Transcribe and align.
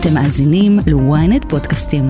אתם 0.00 0.14
מאזינים 0.14 0.78
ל-ynet 0.86 1.48
פודקאסטים. 1.48 2.06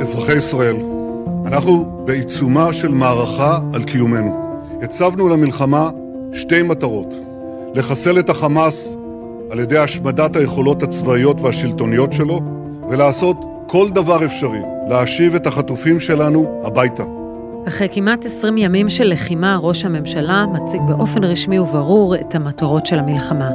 אזרחי 0.00 0.36
ישראל, 0.36 0.76
אנחנו 1.46 2.02
בעיצומה 2.04 2.74
של 2.74 2.88
מערכה 2.88 3.60
על 3.74 3.82
קיומנו. 3.82 4.60
הצבנו 4.82 5.28
למלחמה 5.28 5.90
שתי 6.32 6.62
מטרות: 6.62 7.14
לחסל 7.74 8.18
את 8.18 8.30
החמאס 8.30 8.96
על 9.50 9.58
ידי 9.60 9.78
השמדת 9.78 10.36
היכולות 10.36 10.82
הצבאיות 10.82 11.40
והשלטוניות 11.40 12.12
שלו, 12.12 12.40
ולעשות 12.90 13.36
כל 13.66 13.90
דבר 13.90 14.24
אפשרי 14.24 14.60
להשיב 14.88 15.34
את 15.34 15.46
החטופים 15.46 16.00
שלנו 16.00 16.60
הביתה. 16.64 17.21
אחרי 17.68 17.88
כמעט 17.92 18.24
20 18.24 18.58
ימים 18.58 18.88
של 18.88 19.04
לחימה, 19.04 19.58
ראש 19.62 19.84
הממשלה 19.84 20.46
מציג 20.46 20.80
באופן 20.88 21.24
רשמי 21.24 21.58
וברור 21.58 22.14
את 22.16 22.34
המטרות 22.34 22.86
של 22.86 22.98
המלחמה. 22.98 23.50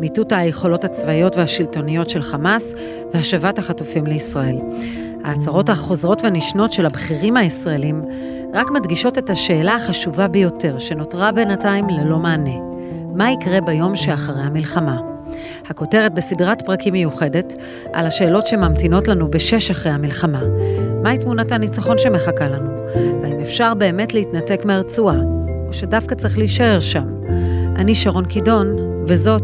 מיטוט 0.00 0.32
היכולות 0.32 0.84
הצבאיות 0.84 1.36
והשלטוניות 1.36 2.08
של 2.08 2.22
חמאס 2.22 2.74
והשבת 3.14 3.58
החטופים 3.58 4.06
לישראל. 4.06 4.56
ההצהרות 5.24 5.68
החוזרות 5.68 6.22
ונשנות 6.24 6.72
של 6.72 6.86
הבכירים 6.86 7.36
הישראלים 7.36 8.04
רק 8.54 8.70
מדגישות 8.70 9.18
את 9.18 9.30
השאלה 9.30 9.74
החשובה 9.74 10.28
ביותר, 10.28 10.78
שנותרה 10.78 11.32
בינתיים 11.32 11.88
ללא 11.88 12.18
מענה. 12.18 12.58
מה 13.14 13.30
יקרה 13.30 13.60
ביום 13.60 13.96
שאחרי 13.96 14.42
המלחמה? 14.42 14.96
הכותרת 15.68 16.14
בסדרת 16.14 16.62
פרקים 16.62 16.92
מיוחדת 16.92 17.54
על 17.92 18.06
השאלות 18.06 18.46
שממתינות 18.46 19.08
לנו 19.08 19.30
בשש 19.30 19.70
אחרי 19.70 19.92
המלחמה. 19.92 20.42
מהי 21.02 21.18
תמונת 21.18 21.52
הניצחון 21.52 21.98
שמחכה 21.98 22.48
לנו? 22.48 22.70
אפשר 23.48 23.74
באמת 23.74 24.14
להתנתק 24.14 24.60
מהרצועה, 24.64 25.16
או 25.66 25.72
שדווקא 25.72 26.14
צריך 26.14 26.38
להישאר 26.38 26.80
שם? 26.80 27.06
אני 27.76 27.94
שרון 27.94 28.24
קידון, 28.24 28.66
וזאת 29.06 29.42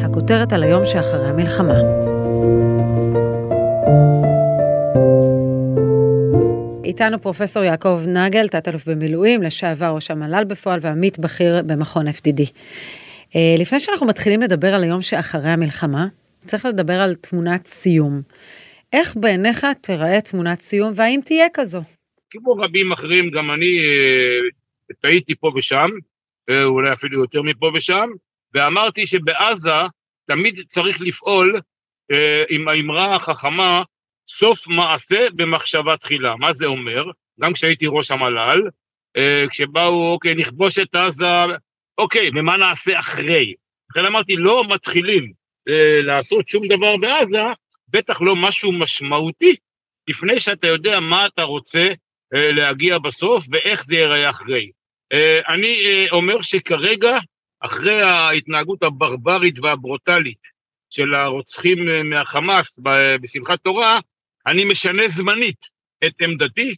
הכותרת 0.00 0.52
על 0.52 0.62
היום 0.62 0.86
שאחרי 0.86 1.28
המלחמה. 1.28 1.78
איתנו 6.84 7.18
פרופסור 7.18 7.62
יעקב 7.62 8.00
נגל, 8.06 8.48
תת-אלוף 8.48 8.88
במילואים, 8.88 9.42
לשעבר 9.42 9.86
ראש 9.86 10.10
המל"ל 10.10 10.44
בפועל 10.44 10.78
ועמית 10.82 11.18
בכיר 11.18 11.62
במכון 11.66 12.08
FDD. 12.08 12.42
אה, 13.36 13.54
לפני 13.58 13.80
שאנחנו 13.80 14.06
מתחילים 14.06 14.42
לדבר 14.42 14.74
על 14.74 14.82
היום 14.82 15.02
שאחרי 15.02 15.50
המלחמה, 15.50 16.06
צריך 16.46 16.66
לדבר 16.66 17.00
על 17.00 17.14
תמונת 17.14 17.66
סיום. 17.66 18.22
איך 18.92 19.16
בעיניך 19.16 19.66
תיראה 19.80 20.20
תמונת 20.20 20.60
סיום, 20.60 20.92
והאם 20.94 21.20
תהיה 21.24 21.46
כזו? 21.52 21.80
כמו 22.38 22.52
רבים 22.52 22.92
אחרים, 22.92 23.30
גם 23.30 23.50
אני 23.50 23.78
אה, 23.78 24.94
טעיתי 25.00 25.34
פה 25.34 25.52
ושם, 25.56 25.90
אולי 26.64 26.92
אפילו 26.92 27.20
יותר 27.20 27.42
מפה 27.42 27.70
ושם, 27.74 28.08
ואמרתי 28.54 29.06
שבעזה 29.06 29.70
תמיד 30.28 30.60
צריך 30.68 31.00
לפעול 31.00 31.60
אה, 32.12 32.44
עם 32.48 32.68
האמרה 32.68 33.16
החכמה, 33.16 33.82
סוף 34.28 34.68
מעשה 34.68 35.26
במחשבה 35.34 35.96
תחילה. 35.96 36.36
מה 36.36 36.52
זה 36.52 36.66
אומר? 36.66 37.04
גם 37.40 37.52
כשהייתי 37.52 37.86
ראש 37.88 38.10
המל"ל, 38.10 38.62
אה, 39.16 39.44
כשבאו, 39.50 40.12
אוקיי, 40.12 40.34
נכבוש 40.34 40.78
את 40.78 40.94
עזה, 40.94 41.26
אוקיי, 41.98 42.30
ומה 42.34 42.56
נעשה 42.56 42.98
אחרי? 42.98 43.54
לכן 43.90 44.04
אמרתי, 44.04 44.36
לא 44.36 44.64
מתחילים 44.68 45.32
לעשות 46.02 46.48
שום 46.48 46.68
דבר 46.68 46.96
בעזה, 46.96 47.42
בטח 47.88 48.22
לא 48.22 48.36
משהו 48.36 48.72
משמעותי, 48.72 49.56
לפני 50.08 50.40
שאתה 50.40 50.66
יודע 50.66 51.00
מה 51.00 51.26
אתה 51.26 51.42
רוצה 51.42 51.88
להגיע 52.32 52.98
בסוף 52.98 53.46
ואיך 53.50 53.84
זה 53.84 53.94
ייראה 53.94 54.30
אחרי. 54.30 54.70
אה, 55.12 55.40
אני 55.54 55.84
אה, 55.86 56.06
אומר 56.12 56.42
שכרגע, 56.42 57.16
אחרי 57.60 58.02
ההתנהגות 58.02 58.82
הברברית 58.82 59.58
והברוטלית 59.58 60.38
של 60.90 61.14
הרוצחים 61.14 61.88
אה, 61.88 62.02
מהחמאס 62.02 62.78
בשמחת 63.22 63.60
תורה, 63.60 63.98
אני 64.46 64.64
משנה 64.64 65.08
זמנית 65.08 65.66
את 66.06 66.12
עמדתי 66.20 66.74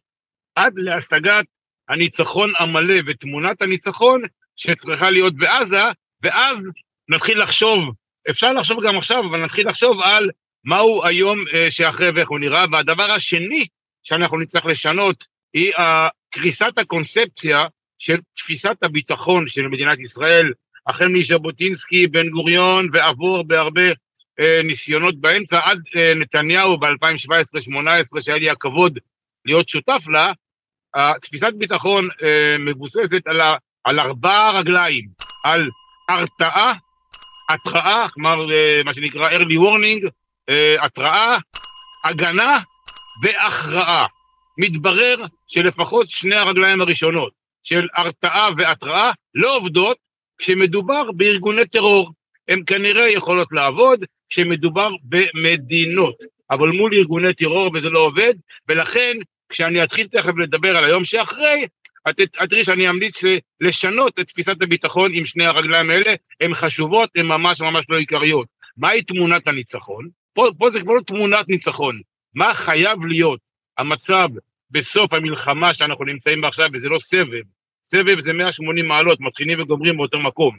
עד 0.54 0.72
להשגת 0.76 1.44
הניצחון 1.88 2.52
המלא 2.58 2.94
ותמונת 3.06 3.62
הניצחון 3.62 4.22
שצריכה 4.56 5.10
להיות 5.10 5.36
בעזה, 5.36 5.82
ואז 6.22 6.70
נתחיל 7.08 7.42
לחשוב, 7.42 7.94
אפשר 8.30 8.52
לחשוב 8.52 8.86
גם 8.86 8.98
עכשיו, 8.98 9.22
אבל 9.30 9.44
נתחיל 9.44 9.68
לחשוב 9.68 10.02
על 10.02 10.30
מהו 10.64 11.04
היום 11.04 11.38
אה, 11.54 11.70
שאחרי 11.70 12.10
ואיך 12.10 12.28
הוא 12.28 12.38
נראה. 12.38 12.64
והדבר 12.72 13.12
השני 13.12 13.66
שאנחנו 14.02 14.38
נצטרך 14.38 14.66
לשנות 14.66 15.24
היא 15.54 15.72
קריסת 16.30 16.78
הקונספציה 16.78 17.58
של 17.98 18.16
תפיסת 18.36 18.76
הביטחון 18.82 19.48
של 19.48 19.66
מדינת 19.66 19.98
ישראל, 19.98 20.52
החל 20.86 21.08
מז'בוטינסקי, 21.08 22.06
בן 22.06 22.28
גוריון 22.28 22.88
ועבור 22.92 23.42
בהרבה 23.42 23.88
אה, 24.40 24.60
ניסיונות 24.64 25.20
באמצע, 25.20 25.60
עד 25.64 25.78
אה, 25.96 26.12
נתניהו 26.16 26.78
ב-2017-2018, 26.78 28.20
שהיה 28.20 28.38
לי 28.38 28.50
הכבוד 28.50 28.98
להיות 29.44 29.68
שותף 29.68 30.04
לה, 30.08 30.32
תפיסת 31.22 31.52
ביטחון 31.54 32.08
אה, 32.22 32.56
מבוססת 32.58 33.26
על, 33.26 33.40
על 33.84 34.00
ארבע 34.00 34.50
רגליים, 34.50 35.08
על 35.44 35.68
הרתעה, 36.08 36.72
התראה, 37.48 38.08
כלומר 38.08 38.54
אה, 38.54 38.80
מה 38.84 38.94
שנקרא 38.94 39.30
early 39.30 39.58
warning, 39.58 40.08
אה, 40.48 40.76
התראה, 40.80 41.36
הגנה 42.04 42.58
והכרעה. 43.22 44.06
מתברר 44.58 45.16
שלפחות 45.48 46.10
שני 46.10 46.36
הרגליים 46.36 46.80
הראשונות 46.80 47.32
של 47.64 47.86
הרתעה 47.94 48.48
והתראה 48.56 49.12
לא 49.34 49.56
עובדות 49.56 49.96
כשמדובר 50.38 51.12
בארגוני 51.12 51.66
טרור. 51.66 52.12
הן 52.48 52.62
כנראה 52.66 53.08
יכולות 53.08 53.48
לעבוד 53.52 54.04
כשמדובר 54.30 54.88
במדינות, 55.02 56.16
אבל 56.50 56.68
מול 56.68 56.94
ארגוני 56.94 57.34
טרור 57.34 57.70
וזה 57.74 57.90
לא 57.90 57.98
עובד, 57.98 58.34
ולכן 58.68 59.16
כשאני 59.48 59.82
אתחיל 59.82 60.06
תכף 60.06 60.32
לדבר 60.38 60.76
על 60.76 60.84
היום 60.84 61.04
שאחרי, 61.04 61.66
את 62.10 62.20
תראי 62.50 62.64
שאני 62.64 62.88
אמליץ 62.88 63.22
לשנות 63.60 64.18
את 64.20 64.26
תפיסת 64.26 64.62
הביטחון 64.62 65.10
עם 65.14 65.24
שני 65.24 65.44
הרגליים 65.44 65.90
האלה, 65.90 66.14
הן 66.40 66.54
חשובות, 66.54 67.10
הן 67.16 67.26
ממש 67.26 67.60
ממש 67.60 67.84
לא 67.88 67.98
עיקריות. 67.98 68.46
מהי 68.76 69.02
תמונת 69.02 69.48
הניצחון? 69.48 70.08
פה, 70.34 70.46
פה 70.58 70.70
זה 70.70 70.80
כבר 70.80 70.92
לא 70.92 71.00
תמונת 71.00 71.48
ניצחון. 71.48 72.00
מה 72.34 72.54
חייב 72.54 73.06
להיות 73.06 73.40
המצב 73.78 74.28
בסוף 74.70 75.12
המלחמה 75.12 75.74
שאנחנו 75.74 76.04
נמצאים 76.04 76.40
בה 76.40 76.48
עכשיו, 76.48 76.68
וזה 76.72 76.88
לא 76.88 76.98
סבב. 76.98 77.42
סבב 77.82 78.20
זה 78.20 78.32
180 78.32 78.88
מעלות, 78.88 79.20
מתחילים 79.20 79.60
וגומרים 79.60 79.96
באותו 79.96 80.18
מקום. 80.18 80.58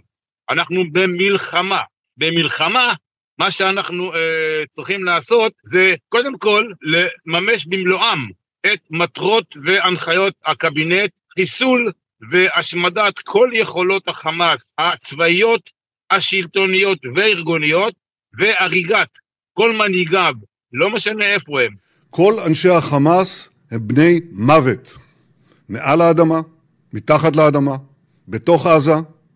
אנחנו 0.49 0.83
במלחמה. 0.91 1.81
במלחמה, 2.17 2.93
מה 3.39 3.51
שאנחנו 3.51 4.13
אה, 4.13 4.65
צריכים 4.71 5.03
לעשות 5.03 5.53
זה 5.63 5.95
קודם 6.09 6.37
כל 6.37 6.65
לממש 6.81 7.65
במלואם 7.65 8.27
את 8.73 8.79
מטרות 8.91 9.55
והנחיות 9.65 10.33
הקבינט, 10.45 11.11
חיסול 11.33 11.91
והשמדת 12.31 13.19
כל 13.19 13.49
יכולות 13.53 14.07
החמאס 14.07 14.75
הצבאיות, 14.79 15.69
השלטוניות 16.11 16.99
והארגוניות, 17.15 17.93
והריגת 18.39 19.09
כל 19.53 19.75
מנהיגיו, 19.75 20.33
לא 20.73 20.89
משנה 20.89 21.25
איפה 21.25 21.61
הם. 21.61 21.75
כל 22.09 22.33
אנשי 22.47 22.69
החמאס 22.69 23.49
הם 23.71 23.87
בני 23.87 24.19
מוות. 24.31 24.97
מעל 25.69 26.01
האדמה, 26.01 26.41
מתחת 26.93 27.35
לאדמה, 27.35 27.75
בתוך 28.27 28.67
עזה, 28.67 28.93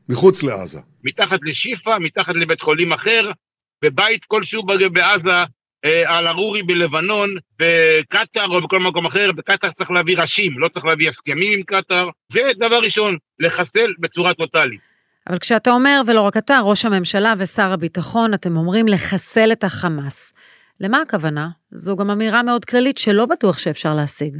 מחוץ 0.09 0.43
לעזה. 0.43 0.79
מתחת 1.03 1.39
לשיפא, 1.43 1.97
מתחת 1.99 2.35
לבית 2.35 2.61
חולים 2.61 2.93
אחר, 2.93 3.31
בבית 3.81 4.25
כלשהו 4.25 4.63
בעזה, 4.93 5.31
אה, 5.85 6.17
על 6.17 6.27
ארורי 6.27 6.63
בלבנון, 6.63 7.29
בקטאר 7.59 8.47
או 8.47 8.61
בכל 8.61 8.79
מקום 8.79 9.05
אחר, 9.05 9.31
בקטאר 9.31 9.71
צריך 9.71 9.91
להביא 9.91 10.17
ראשים, 10.17 10.59
לא 10.59 10.67
צריך 10.67 10.85
להביא 10.85 11.09
הסכמים 11.09 11.57
עם 11.57 11.63
קטאר. 11.63 12.09
זה 12.31 12.39
דבר 12.59 12.79
ראשון, 12.79 13.17
לחסל 13.39 13.93
בצורה 13.99 14.33
טוטאלית. 14.33 14.79
אבל 15.29 15.39
כשאתה 15.39 15.71
אומר, 15.71 16.01
ולא 16.07 16.21
רק 16.21 16.37
אתה, 16.37 16.59
ראש 16.59 16.85
הממשלה 16.85 17.33
ושר 17.37 17.71
הביטחון, 17.71 18.33
אתם 18.33 18.57
אומרים 18.57 18.87
לחסל 18.87 19.51
את 19.51 19.63
החמאס. 19.63 20.33
למה 20.83 21.01
הכוונה? 21.01 21.49
זו 21.71 21.95
גם 21.95 22.09
אמירה 22.09 22.43
מאוד 22.43 22.65
כללית 22.65 22.97
שלא 22.97 23.25
בטוח 23.25 23.59
שאפשר 23.59 23.93
להשיג. 23.95 24.37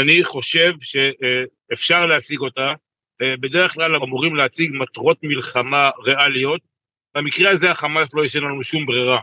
אני 0.00 0.24
חושב 0.24 0.72
שאפשר 0.80 2.06
להשיג 2.06 2.38
אותה. 2.40 2.72
בדרך 3.22 3.72
כלל 3.72 3.96
אמורים 3.96 4.36
להציג 4.36 4.70
מטרות 4.74 5.18
מלחמה 5.22 5.90
ריאליות. 6.04 6.60
במקרה 7.14 7.50
הזה 7.50 7.70
החמאס 7.70 8.14
לא 8.14 8.24
ישן 8.24 8.38
לנו 8.38 8.64
שום 8.64 8.86
ברירה. 8.86 9.18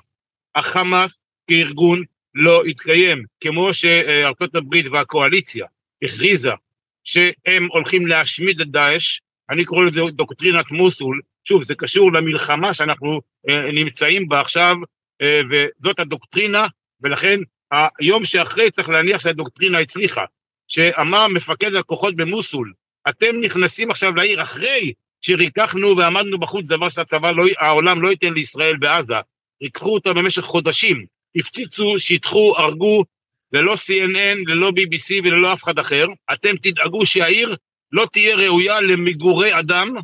החמאס 0.55 1.25
כארגון 1.47 2.03
לא 2.35 2.63
יתקיים, 2.67 3.23
כמו 3.41 3.73
שארצות 3.73 4.55
הברית 4.55 4.85
והקואליציה 4.91 5.65
הכריזה 6.03 6.51
שהם 7.03 7.67
הולכים 7.71 8.07
להשמיד 8.07 8.61
את 8.61 8.67
דאעש, 8.67 9.19
אני 9.49 9.65
קורא 9.65 9.85
לזה 9.85 10.01
דוקטרינת 10.11 10.71
מוסול, 10.71 11.21
שוב, 11.45 11.63
זה 11.63 11.75
קשור 11.75 12.13
למלחמה 12.13 12.73
שאנחנו 12.73 13.21
אה, 13.49 13.71
נמצאים 13.71 14.27
בה 14.27 14.41
עכשיו, 14.41 14.75
אה, 14.75 14.83
וזאת 15.23 15.99
הדוקטרינה, 15.99 16.67
ולכן 17.01 17.39
היום 17.99 18.25
שאחרי 18.25 18.71
צריך 18.71 18.89
להניח 18.89 19.21
שהדוקטרינה 19.21 19.79
הצליחה. 19.79 20.25
שאמר 20.67 21.27
מפקד 21.27 21.75
הכוחות 21.75 22.15
במוסול, 22.15 22.73
אתם 23.09 23.41
נכנסים 23.41 23.91
עכשיו 23.91 24.15
לעיר 24.15 24.41
אחרי 24.41 24.93
שריככנו 25.21 25.97
ועמדנו 25.97 26.39
בחוץ, 26.39 26.65
דבר 26.67 26.89
שהצבא, 26.89 27.31
לא, 27.31 27.45
העולם 27.57 28.01
לא 28.01 28.09
ייתן 28.09 28.33
לישראל 28.33 28.77
בעזה. 28.77 29.15
ריככו 29.63 29.93
אותה 29.93 30.13
במשך 30.13 30.41
חודשים, 30.41 31.05
הפציצו, 31.35 31.99
שיטחו, 31.99 32.53
הרגו, 32.57 33.05
ללא 33.53 33.73
CNN, 33.73 34.37
ללא 34.47 34.69
BBC 34.69 35.21
וללא 35.23 35.53
אף 35.53 35.63
אחד 35.63 35.79
אחר. 35.79 36.05
אתם 36.33 36.57
תדאגו 36.57 37.05
שהעיר 37.05 37.55
לא 37.91 38.07
תהיה 38.11 38.35
ראויה 38.35 38.81
למגורי 38.81 39.59
אדם 39.59 39.95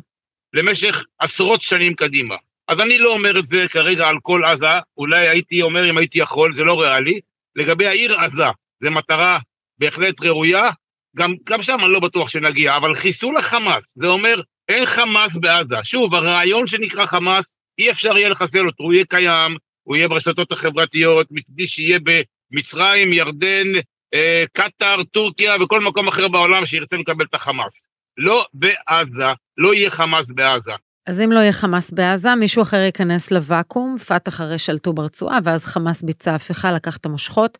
למשך 0.52 1.04
עשרות 1.18 1.62
שנים 1.62 1.94
קדימה. 1.94 2.34
אז 2.68 2.80
אני 2.80 2.98
לא 2.98 3.14
אומר 3.14 3.38
את 3.38 3.46
זה 3.46 3.66
כרגע 3.70 4.06
על 4.06 4.16
כל 4.22 4.44
עזה, 4.44 4.80
אולי 4.96 5.28
הייתי 5.28 5.62
אומר 5.62 5.90
אם 5.90 5.98
הייתי 5.98 6.18
יכול, 6.18 6.54
זה 6.54 6.64
לא 6.64 6.80
ריאלי. 6.80 7.20
לגבי 7.56 7.86
העיר 7.86 8.20
עזה, 8.20 8.44
זו 8.84 8.90
מטרה 8.90 9.38
בהחלט 9.78 10.20
ראויה, 10.22 10.70
גם, 11.16 11.34
גם 11.44 11.62
שם 11.62 11.78
אני 11.80 11.92
לא 11.92 12.00
בטוח 12.00 12.28
שנגיע, 12.28 12.76
אבל 12.76 12.94
חיסול 12.94 13.36
החמאס, 13.36 13.94
זה 13.96 14.06
אומר 14.06 14.40
אין 14.68 14.86
חמאס 14.86 15.36
בעזה. 15.36 15.76
שוב, 15.84 16.14
הרעיון 16.14 16.66
שנקרא 16.66 17.06
חמאס, 17.06 17.56
אי 17.78 17.90
אפשר 17.90 18.16
יהיה 18.16 18.28
לחסל 18.28 18.66
אותו, 18.66 18.84
הוא 18.84 18.92
יהיה 18.92 19.04
קיים, 19.04 19.56
הוא 19.82 19.96
יהיה 19.96 20.08
ברשתות 20.08 20.52
החברתיות, 20.52 21.26
מצדי 21.30 21.66
שיהיה 21.66 21.98
במצרים, 21.98 23.12
ירדן, 23.12 23.66
אה, 24.14 24.44
קטאר, 24.52 25.02
טורקיה 25.02 25.54
וכל 25.62 25.80
מקום 25.80 26.08
אחר 26.08 26.28
בעולם 26.28 26.66
שירצה 26.66 26.96
לקבל 26.96 27.24
את 27.24 27.34
החמאס. 27.34 27.88
לא 28.16 28.46
בעזה, 28.54 29.24
לא 29.56 29.74
יהיה 29.74 29.90
חמאס 29.90 30.30
בעזה. 30.30 30.72
אז 31.06 31.20
אם 31.20 31.32
לא 31.32 31.40
יהיה 31.40 31.52
חמאס 31.52 31.90
בעזה, 31.90 32.34
מישהו 32.34 32.62
אחר 32.62 32.76
ייכנס 32.76 33.30
לוואקום, 33.30 33.96
פתח 33.98 34.40
הרי 34.40 34.58
שלטו 34.58 34.92
ברצועה, 34.92 35.38
ואז 35.44 35.64
חמאס 35.64 36.02
ביצע 36.02 36.34
הפיכה, 36.34 36.72
לקח 36.72 36.96
את 36.96 37.06
המושכות. 37.06 37.58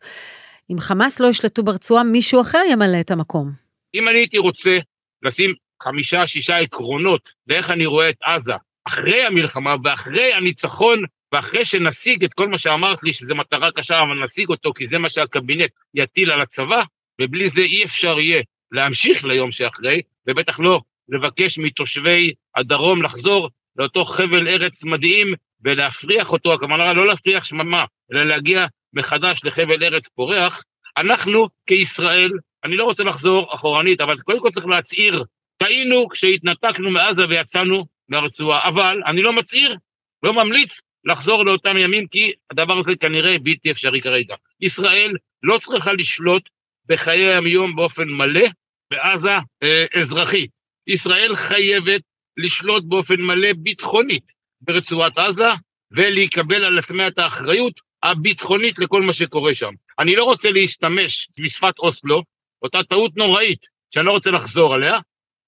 אם 0.69 0.79
חמאס 0.79 1.19
לא 1.19 1.27
ישלטו 1.27 1.63
ברצועה, 1.63 2.03
מישהו 2.03 2.41
אחר 2.41 2.61
ימלא 2.71 2.99
את 2.99 3.11
המקום. 3.11 3.51
אם 3.93 4.07
אני 4.07 4.17
הייתי 4.17 4.37
רוצה 4.37 4.77
לשים 5.23 5.53
חמישה, 5.83 6.27
שישה 6.27 6.57
עקרונות 6.57 7.29
לאיך 7.47 7.71
אני 7.71 7.85
רואה 7.85 8.09
את 8.09 8.15
עזה 8.23 8.53
אחרי 8.87 9.23
המלחמה 9.23 9.75
ואחרי 9.83 10.33
הניצחון 10.33 11.03
ואחרי 11.33 11.65
שנשיג 11.65 12.23
את 12.23 12.33
כל 12.33 12.47
מה 12.47 12.57
שאמרת 12.57 13.03
לי, 13.03 13.13
שזו 13.13 13.35
מטרה 13.35 13.71
קשה, 13.71 13.97
אבל 13.97 14.23
נשיג 14.23 14.49
אותו, 14.49 14.73
כי 14.73 14.87
זה 14.87 14.97
מה 14.97 15.09
שהקבינט 15.09 15.71
יטיל 15.93 16.31
על 16.31 16.41
הצבא, 16.41 16.81
ובלי 17.21 17.49
זה 17.49 17.61
אי 17.61 17.83
אפשר 17.83 18.19
יהיה 18.19 18.43
להמשיך 18.71 19.25
ליום 19.25 19.51
שאחרי, 19.51 20.01
ובטח 20.27 20.59
לא 20.59 20.81
לבקש 21.09 21.59
מתושבי 21.59 22.33
הדרום 22.55 23.03
לחזור 23.03 23.49
לאותו 23.75 24.05
חבל 24.05 24.47
ארץ 24.47 24.83
מדהים 24.83 25.33
ולהפריח 25.63 26.33
אותו, 26.33 26.53
הכוונה 26.53 26.93
לא 26.93 27.07
להפריח 27.07 27.45
שממה, 27.45 27.85
אלא 28.11 28.23
להגיע 28.23 28.65
מחדש 28.93 29.41
לחבל 29.43 29.83
ארץ 29.83 30.07
פורח. 30.07 30.63
אנחנו 30.97 31.47
כישראל, 31.67 32.31
אני 32.63 32.75
לא 32.75 32.83
רוצה 32.83 33.03
לחזור 33.03 33.55
אחורנית, 33.55 34.01
אבל 34.01 34.17
קודם 34.19 34.41
כל 34.41 34.49
צריך 34.51 34.65
להצהיר, 34.65 35.23
טעינו 35.57 36.09
כשהתנתקנו 36.09 36.91
מעזה 36.91 37.27
ויצאנו 37.29 37.85
מהרצועה, 38.09 38.67
אבל 38.67 39.01
אני 39.05 39.21
לא 39.21 39.33
מצהיר, 39.33 39.75
לא 40.23 40.33
ממליץ 40.33 40.81
לחזור 41.05 41.45
לאותם 41.45 41.77
ימים, 41.77 42.07
כי 42.07 42.31
הדבר 42.51 42.77
הזה 42.77 42.95
כנראה 42.95 43.39
בלתי 43.39 43.71
אפשרי 43.71 44.01
כרגע. 44.01 44.35
ישראל 44.61 45.15
לא 45.43 45.57
צריכה 45.57 45.93
לשלוט 45.93 46.49
בחיי 46.89 47.35
היום 47.35 47.75
באופן 47.75 48.09
מלא 48.09 48.47
בעזה 48.91 49.37
אה, 49.63 49.85
אזרחית. 49.95 50.56
ישראל 50.87 51.35
חייבת 51.35 52.01
לשלוט 52.37 52.83
באופן 52.87 53.21
מלא 53.21 53.49
ביטחונית 53.57 54.31
ברצועת 54.61 55.17
עזה 55.17 55.49
ולהיקבל 55.91 56.63
על 56.63 56.79
עצמה 56.79 57.07
את 57.07 57.19
האחריות 57.19 57.81
הביטחונית 58.03 58.79
לכל 58.79 59.01
מה 59.01 59.13
שקורה 59.13 59.53
שם. 59.53 59.73
אני 59.99 60.15
לא 60.15 60.23
רוצה 60.23 60.51
להשתמש 60.51 61.27
בשפת 61.43 61.79
אוסלו, 61.79 62.23
אותה 62.61 62.83
טעות 62.83 63.17
נוראית 63.17 63.65
שאני 63.91 64.05
לא 64.05 64.11
רוצה 64.11 64.31
לחזור 64.31 64.73
עליה, 64.73 64.93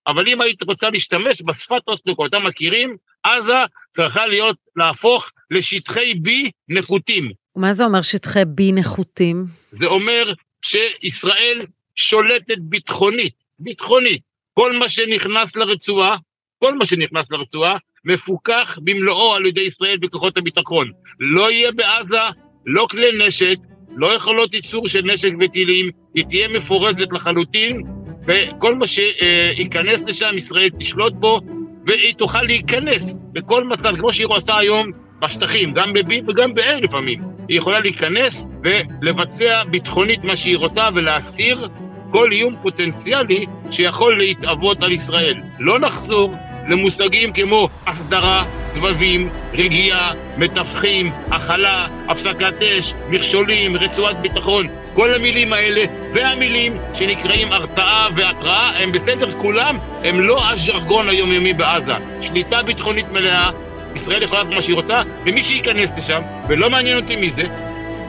אבל 0.08 0.28
אם 0.28 0.42
היית 0.42 0.64
רוצה 0.64 0.90
להשתמש 0.90 1.42
בשפת 1.42 1.82
אוסלו 1.88 2.16
כאותם 2.16 2.46
מכירים, 2.46 2.98
עזה 3.24 3.58
צריכה 3.92 4.26
להיות, 4.28 4.58
להפוך 4.76 5.32
לשטחי 5.52 6.12
B 6.12 6.30
נחותים. 6.70 7.32
מה 7.56 7.74
זה 7.74 7.84
אומר 7.86 8.02
שטחי 8.02 8.42
B 8.42 8.62
נחותים? 8.74 9.46
זה 9.72 9.86
אומר 9.86 10.34
שישראל 10.62 11.66
שולטת 11.96 12.58
ביטחונית, 12.60 13.34
ביטחונית. 13.60 14.29
כל 14.60 14.78
מה 14.78 14.90
שנכנס 14.90 15.56
לרצועה, 15.56 16.16
כל 16.60 16.78
מה 16.78 16.86
שנכנס 16.86 17.32
לרצועה, 17.32 17.78
מפוקח 18.06 18.78
במלואו 18.84 19.36
על 19.36 19.46
ידי 19.46 19.62
ישראל 19.62 19.98
בכוחות 19.98 20.38
הביטחון. 20.38 20.92
לא 21.20 21.52
יהיה 21.52 21.72
בעזה 21.72 22.18
לא 22.66 22.88
כלי 22.92 23.28
נשק, 23.28 23.56
לא 23.96 24.14
יכולות 24.14 24.54
ייצור 24.54 24.88
של 24.88 25.02
נשק 25.06 25.32
וטילים, 25.40 25.90
היא 26.16 26.26
תהיה 26.30 26.48
מפורזת 26.48 27.14
לחלוטין, 27.14 27.84
וכל 28.28 28.76
מה 28.76 28.88
שייכנס 28.88 30.04
לשם, 30.08 30.38
ישראל 30.38 30.70
תשלוט 30.80 31.14
בו, 31.14 31.40
והיא 31.88 32.14
תוכל 32.14 32.42
להיכנס 32.42 33.22
בכל 33.32 33.64
מצב, 33.64 33.96
כמו 33.96 34.14
שהיא 34.14 34.28
עושה 34.30 34.58
היום 34.58 34.92
בשטחים, 35.22 35.74
גם 35.74 35.94
ב-B 35.94 36.14
וגם 36.28 36.54
ב-A 36.54 36.82
לפעמים. 36.82 37.20
היא 37.48 37.58
יכולה 37.58 37.80
להיכנס 37.80 38.50
ולבצע 38.64 39.64
ביטחונית 39.64 40.24
מה 40.24 40.36
שהיא 40.36 40.58
רוצה 40.58 40.90
ולהסיר 40.96 41.70
כל 42.10 42.32
איום 42.32 42.56
פוטנציאלי 42.62 43.46
שיכול 43.72 44.18
להתאבות 44.18 44.84
על 44.84 44.92
ישראל. 44.92 45.42
לא 45.60 45.80
נחזור 45.80 46.36
למושגים 46.70 47.34
כמו 47.34 47.70
הסדרה, 47.88 48.44
סבבים, 48.64 49.30
רגיעה, 49.54 50.14
מתווכים, 50.38 51.12
הכלה, 51.32 51.88
הפסקת 52.08 52.62
אש, 52.62 52.94
מכשולים, 53.10 53.76
רצועת 53.76 54.22
ביטחון. 54.22 54.68
כל 54.94 55.14
המילים 55.14 55.54
האלה 55.54 55.86
והמילים 56.14 56.78
שנקראים 56.94 57.52
הרתעה 57.52 58.08
והתראה 58.16 58.84
הם 58.84 58.92
בסדר 58.92 59.32
כולם, 59.38 59.78
הם 60.04 60.20
לא 60.20 60.50
הז'רגון 60.50 61.10
היומיומי 61.10 61.54
בעזה. 61.54 61.94
שליטה 62.22 62.64
ביטחונית 62.64 63.12
מלאה, 63.12 63.50
ישראל 63.96 64.24
יכולה 64.24 64.42
לעשות 64.42 64.56
מה 64.56 64.62
שהיא 64.62 64.76
רוצה, 64.76 65.02
ומי 65.26 65.44
שייכנס 65.44 65.90
לשם, 65.98 66.22
ולא 66.48 66.70
מעניין 66.70 66.98
אותי 66.98 67.16
מי 67.16 67.32
זה, 67.32 67.44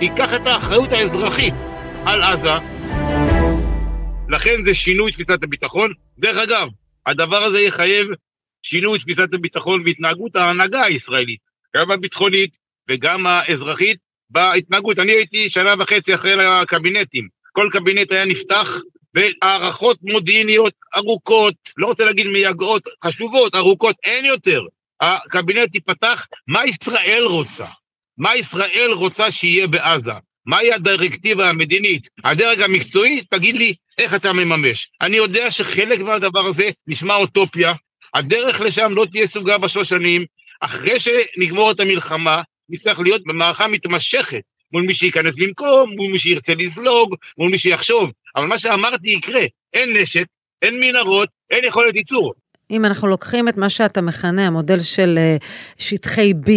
ייקח 0.01 0.35
את 0.35 0.47
האחריות 0.47 0.93
האזרחית 0.93 1.55
על 2.05 2.23
עזה. 2.23 2.55
לכן 4.31 4.65
זה 4.65 4.75
שינוי 4.75 5.13
תפיסת 5.13 5.43
הביטחון. 5.43 5.93
דרך 6.19 6.37
אגב, 6.37 6.69
הדבר 7.07 7.45
הזה 7.45 7.61
יחייב 7.61 8.07
שינוי 8.63 8.99
תפיסת 8.99 9.35
הביטחון 9.35 9.83
והתנהגות 9.85 10.37
ההנהגה 10.37 10.83
הישראלית, 10.83 11.41
גם 11.77 11.91
הביטחונית 11.91 12.59
וגם 12.91 13.27
האזרחית, 13.27 13.99
בהתנהגות. 14.31 14.99
אני 14.99 15.13
הייתי 15.13 15.51
שנה 15.51 15.75
וחצי 15.79 16.15
אחרי 16.15 16.47
הקבינטים. 16.47 17.29
כל 17.53 17.69
קבינט 17.73 18.13
היה 18.13 18.25
נפתח 18.25 18.83
בהערכות 19.15 19.99
מודיעיניות 20.03 20.75
ארוכות, 20.97 21.55
לא 21.77 21.87
רוצה 21.87 22.05
להגיד 22.05 22.27
מייגעות, 22.27 22.83
חשובות, 23.05 23.55
ארוכות, 23.55 23.97
אין 24.05 24.25
יותר. 24.25 24.63
הקבינט 25.01 25.75
ייפתח, 25.75 26.27
מה 26.49 26.65
ישראל 26.67 27.23
רוצה? 27.27 27.67
מה 28.19 28.37
ישראל 28.37 28.91
רוצה 28.93 29.31
שיהיה 29.31 29.67
בעזה? 29.67 30.13
מהי 30.47 30.73
הדירקטיבה 30.73 31.49
המדינית? 31.49 32.09
הדרג 32.25 32.61
המקצועי, 32.61 33.25
תגיד 33.31 33.57
לי 33.57 33.75
איך 34.01 34.15
אתה 34.15 34.33
מממש. 34.33 34.89
אני 35.01 35.17
יודע 35.17 35.51
שחלק 35.51 36.01
מהדבר 36.01 36.47
הזה 36.47 36.71
נשמע 36.87 37.15
אוטופיה, 37.15 37.73
הדרך 38.15 38.61
לשם 38.61 38.93
לא 38.95 39.07
תהיה 39.13 39.27
סוגה 39.27 39.59
בשלוש 39.59 39.89
שנים, 39.89 40.25
אחרי 40.61 41.01
שנגמור 41.01 41.71
את 41.71 41.81
המלחמה, 41.81 42.43
נצטרך 42.69 43.01
להיות 43.01 43.23
במערכה 43.27 43.69
מתמשכת 43.69 44.43
מול 44.73 44.83
מי 44.83 44.95
שייכנס 44.95 45.37
במקום, 45.37 45.91
מול 45.97 46.13
מי 46.13 46.19
שירצה 46.19 46.55
לזלוג, 46.55 47.15
מול 47.39 47.51
מי 47.51 47.59
שיחשוב. 47.59 48.13
אבל 48.37 48.47
מה 48.47 48.59
שאמרתי 48.59 49.11
יקרה, 49.11 49.43
אין 49.73 49.97
נשק, 49.97 50.25
אין 50.63 50.81
מנהרות, 50.81 51.29
אין 51.51 51.65
יכולת 51.65 51.95
ייצור. 51.95 52.35
אם 52.71 52.85
אנחנו 52.85 53.09
לוקחים 53.09 53.49
את 53.49 53.57
מה 53.57 53.71
שאתה 53.71 54.01
מכנה 54.01 54.47
המודל 54.47 54.81
של 54.81 55.19
אה, 55.19 55.37
שטחי 55.79 56.33
B, 56.47 56.51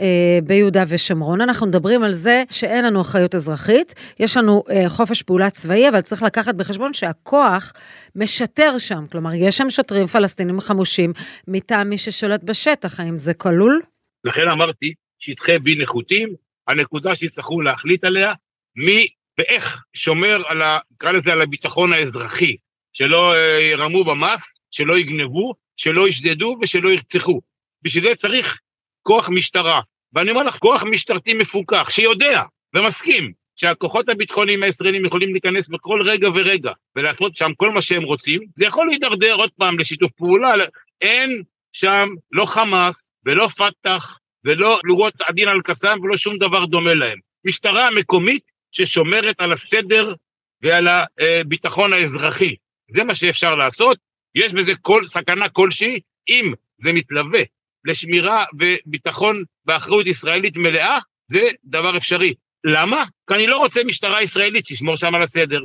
אה, 0.00 0.38
ביהודה 0.44 0.84
ושומרון. 0.88 1.40
אנחנו 1.40 1.66
מדברים 1.66 2.02
על 2.02 2.12
זה 2.12 2.42
שאין 2.50 2.84
לנו 2.84 3.00
אחריות 3.00 3.34
אזרחית, 3.34 3.94
יש 4.20 4.36
לנו 4.36 4.62
אה, 4.70 4.88
חופש 4.88 5.22
פעולה 5.22 5.50
צבאי, 5.50 5.88
אבל 5.88 6.00
צריך 6.00 6.22
לקחת 6.22 6.54
בחשבון 6.54 6.94
שהכוח 6.94 7.72
משטר 8.16 8.78
שם, 8.78 9.06
כלומר, 9.12 9.30
יש 9.34 9.56
שם 9.56 9.70
שוטרים 9.70 10.06
פלסטינים 10.06 10.60
חמושים 10.60 11.12
מטעם 11.48 11.88
מי 11.88 11.98
ששולט 11.98 12.42
בשטח, 12.42 13.00
האם 13.00 13.18
זה 13.18 13.34
כלול? 13.34 13.82
לכן 14.24 14.48
אמרתי, 14.52 14.94
שטחי 15.18 15.58
בי 15.58 15.76
נחותים, 15.82 16.34
הנקודה 16.68 17.14
שיצטרכו 17.14 17.60
להחליט 17.60 18.04
עליה, 18.04 18.32
מי 18.76 19.06
ואיך 19.38 19.84
שומר 19.94 20.42
על 20.46 20.62
ה... 20.62 20.78
נקרא 20.92 21.12
לזה 21.12 21.32
על 21.32 21.42
הביטחון 21.42 21.92
האזרחי, 21.92 22.56
שלא 22.92 23.34
אה, 23.34 23.60
ירמו 23.60 24.04
במס, 24.04 24.60
שלא 24.70 24.98
יגנבו, 24.98 25.54
שלא 25.76 26.08
ישדדו 26.08 26.56
ושלא 26.62 26.88
ירצחו. 26.88 27.40
בשביל 27.82 28.04
זה 28.04 28.14
צריך 28.14 28.60
כוח 29.04 29.28
משטרה. 29.28 29.80
ואני 30.12 30.30
אומר 30.30 30.42
לך, 30.42 30.58
כוח 30.58 30.82
משטרתי 30.82 31.34
מפוקח, 31.34 31.90
שיודע 31.90 32.42
ומסכים 32.74 33.32
שהכוחות 33.56 34.08
הביטחוניים 34.08 34.62
הישראלים 34.62 35.04
יכולים 35.04 35.32
להיכנס 35.32 35.68
בכל 35.68 36.02
רגע 36.04 36.28
ורגע 36.34 36.72
ולעשות 36.96 37.36
שם 37.36 37.50
כל 37.56 37.70
מה 37.70 37.82
שהם 37.82 38.02
רוצים, 38.02 38.40
זה 38.54 38.64
יכול 38.64 38.86
להידרדר 38.86 39.34
עוד 39.34 39.50
פעם 39.50 39.78
לשיתוף 39.78 40.12
פעולה. 40.12 40.54
אין 41.00 41.42
שם 41.72 42.08
לא 42.32 42.46
חמאס 42.46 43.12
ולא 43.26 43.48
פת"ח 43.48 44.18
ולא 44.44 44.78
פלוגות 44.82 45.20
עדין 45.20 45.48
אל 45.48 45.60
קסאם 45.60 46.00
ולא 46.00 46.16
שום 46.16 46.38
דבר 46.38 46.64
דומה 46.64 46.94
להם. 46.94 47.18
משטרה 47.44 47.90
מקומית 47.90 48.52
ששומרת 48.72 49.40
על 49.40 49.52
הסדר 49.52 50.14
ועל 50.62 50.88
הביטחון 50.88 51.92
האזרחי. 51.92 52.54
זה 52.88 53.04
מה 53.04 53.14
שאפשר 53.14 53.54
לעשות, 53.54 53.98
יש 54.34 54.54
בזה 54.54 54.72
כל, 54.82 55.06
סכנה 55.06 55.48
כלשהי, 55.48 56.00
אם 56.28 56.52
זה 56.78 56.92
מתלווה 56.92 57.40
לשמירה 57.84 58.44
וביטחון 58.60 59.42
ואחריות 59.66 60.06
ישראלית 60.06 60.56
מלאה, 60.56 60.98
זה 61.30 61.48
דבר 61.64 61.96
אפשרי. 61.96 62.34
למה? 62.66 63.04
כי 63.28 63.34
אני 63.34 63.46
לא 63.46 63.56
רוצה 63.58 63.80
משטרה 63.86 64.22
ישראלית 64.22 64.66
שתשמור 64.66 64.96
שם 64.96 65.14
על 65.14 65.22
הסדר. 65.22 65.60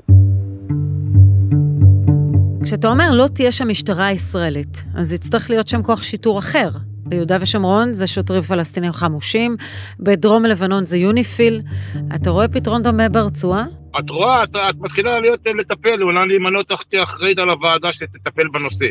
כשאתה 2.64 2.88
אומר 2.88 3.12
לא 3.14 3.28
תהיה 3.36 3.52
שם 3.52 3.68
משטרה 3.68 4.12
ישראלית, 4.12 4.84
אז 4.98 5.14
יצטרך 5.14 5.50
להיות 5.50 5.68
שם 5.68 5.84
כוח 5.84 6.04
שיטור 6.04 6.40
אחר. 6.40 6.70
ביהודה 7.06 7.38
ושומרון 7.42 7.94
זה 7.94 8.08
שוטרים 8.08 8.42
פלסטינים 8.42 8.94
חמושים, 8.94 9.58
בדרום 10.00 10.46
לבנון 10.46 10.86
זה 10.86 10.98
יוניפיל. 10.98 11.62
אתה 12.16 12.30
רואה 12.30 12.48
פתרון 12.48 12.84
דומה 12.84 13.10
ברצועה? 13.10 13.66
את 14.00 14.10
רואה, 14.10 14.44
את, 14.44 14.56
את 14.56 14.76
מתחילה 14.80 15.20
להיות 15.20 15.48
לטפל, 15.60 16.04
אולי 16.04 16.28
להימנות 16.28 16.68
תחתי 16.68 17.04
אחראית 17.04 17.40
על 17.40 17.50
הוועדה 17.50 17.94
שתטפל 17.94 18.48
בנושא. 18.54 18.86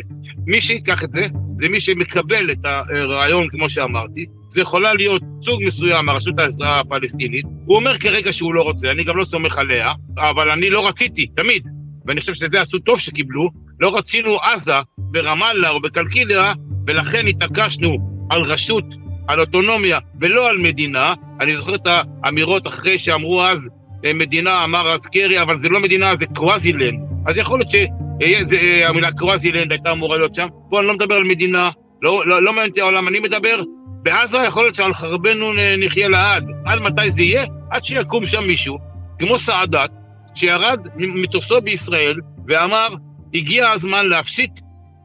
מי 0.45 0.61
שיקח 0.61 1.03
את 1.03 1.09
זה, 1.11 1.21
זה 1.55 1.69
מי 1.69 1.79
שמקבל 1.79 2.51
את 2.51 2.65
הרעיון, 2.97 3.47
כמו 3.49 3.69
שאמרתי. 3.69 4.25
זה 4.49 4.61
יכולה 4.61 4.93
להיות 4.93 5.21
סוג 5.41 5.63
מסוים 5.65 6.05
מהרשות 6.05 6.39
העזרה 6.39 6.79
הפלסטינית. 6.79 7.45
הוא 7.65 7.75
אומר 7.75 7.97
כרגע 7.97 8.33
שהוא 8.33 8.53
לא 8.53 8.61
רוצה, 8.61 8.91
אני 8.91 9.03
גם 9.03 9.17
לא 9.17 9.25
סומך 9.25 9.57
עליה, 9.57 9.91
אבל 10.17 10.51
אני 10.51 10.69
לא 10.69 10.87
רציתי, 10.87 11.27
תמיד. 11.27 11.67
ואני 12.05 12.19
חושב 12.19 12.33
שזה 12.33 12.61
עשו 12.61 12.79
טוב 12.79 12.99
שקיבלו. 12.99 13.49
לא 13.79 13.97
רצינו 13.97 14.37
עזה 14.37 14.73
ברמאללה 14.97 15.69
או 15.69 15.81
בקלקיליה, 15.81 16.53
ולכן 16.87 17.27
התעקשנו 17.27 17.97
על 18.29 18.41
רשות, 18.41 18.85
על 19.27 19.39
אוטונומיה, 19.39 19.99
ולא 20.21 20.49
על 20.49 20.57
מדינה. 20.57 21.13
אני 21.41 21.55
זוכר 21.55 21.75
את 21.75 21.87
האמירות 22.23 22.67
אחרי 22.67 22.97
שאמרו 22.97 23.43
אז, 23.43 23.69
אה, 23.69 23.78
מדינה, 24.13 24.63
אמר 24.63 24.93
אז 24.93 25.07
קרי, 25.07 25.41
אבל 25.41 25.57
זה 25.57 25.69
לא 25.69 25.79
מדינה, 25.79 26.15
זה 26.15 26.25
קוואזילנד. 26.35 26.99
אז 27.27 27.37
יכול 27.37 27.59
להיות 27.59 27.71
שהמילה 27.71 29.11
קוואזילנד 29.11 29.71
הייתה 29.71 29.91
אמורה 29.91 30.17
להיות 30.17 30.35
שם. 30.35 30.47
פה 30.69 30.79
אני 30.79 30.87
לא 30.87 30.93
מדבר 30.93 31.15
על 31.15 31.23
מדינה, 31.23 31.69
לא, 32.01 32.27
לא, 32.27 32.43
לא 32.43 32.51
מעניין 32.53 32.69
אותי 32.69 32.81
העולם, 32.81 33.07
אני 33.07 33.19
מדבר, 33.19 33.63
בעזה 34.03 34.37
יכול 34.37 34.63
להיות 34.63 34.75
שעל 34.75 34.93
חרבנו 34.93 35.51
נחיה 35.77 36.09
לעד. 36.09 36.43
עד 36.65 36.79
מתי 36.79 37.11
זה 37.11 37.21
יהיה? 37.21 37.45
עד 37.71 37.85
שיקום 37.85 38.25
שם 38.25 38.43
מישהו, 38.43 38.77
כמו 39.19 39.39
סעדת, 39.39 39.91
שירד 40.35 40.79
מטוסו 40.97 41.61
בישראל 41.61 42.19
ואמר, 42.47 42.87
הגיע 43.33 43.69
הזמן 43.69 44.05
להפסיק 44.05 44.51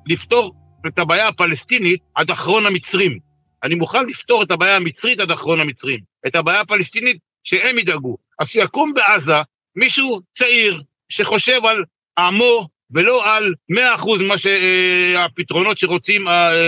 לפתור 0.06 0.52
את 0.86 0.98
הבעיה 0.98 1.28
הפלסטינית 1.28 2.00
עד 2.14 2.30
אחרון 2.30 2.66
המצרים. 2.66 3.18
אני 3.64 3.74
מוכן 3.74 4.06
לפתור 4.06 4.42
את 4.42 4.50
הבעיה 4.50 4.76
המצרית 4.76 5.20
עד 5.20 5.30
אחרון 5.30 5.60
המצרים. 5.60 6.00
את 6.26 6.34
הבעיה 6.34 6.60
הפלסטינית, 6.60 7.16
שהם 7.44 7.78
ידאגו. 7.78 8.16
אז 8.38 8.48
שיקום 8.48 8.94
בעזה 8.94 9.36
מישהו 9.76 10.20
צעיר 10.36 10.82
שחושב 11.08 11.60
על 11.64 11.84
עמו 12.18 12.68
ולא 12.90 13.34
על 13.34 13.54
100% 13.72 13.76
מה 14.22 14.34
שהפתרונות 14.38 15.78
שרוצים 15.78 16.24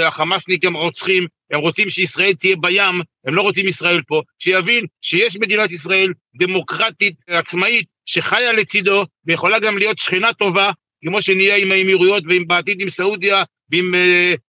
החמאסניקים 0.07 0.77
רוצחים, 0.77 1.27
הם 1.53 1.61
רוצים 1.61 1.89
שישראל 1.89 2.35
תהיה 2.35 2.57
בים, 2.57 3.01
הם 3.27 3.35
לא 3.35 3.43
רוצים 3.43 3.69
ישראל 3.69 4.03
פה, 4.07 4.23
שיבין 4.39 4.87
שיש 5.01 5.37
מדינת 5.37 5.73
ישראל 5.73 6.13
דמוקרטית, 6.39 7.15
עצמאית, 7.29 7.89
שחיה 8.07 8.53
לצידו, 8.53 9.05
ויכולה 9.27 9.59
גם 9.59 9.79
להיות 9.79 9.99
שכנה 9.99 10.33
טובה, 10.33 10.71
כמו 11.05 11.23
שנהיה 11.23 11.57
עם 11.57 11.73
האמירויות 11.73 12.25
ובעתיד 12.27 12.81
עם 12.81 12.91
סעודיה 12.91 13.45
ועם 13.71 13.95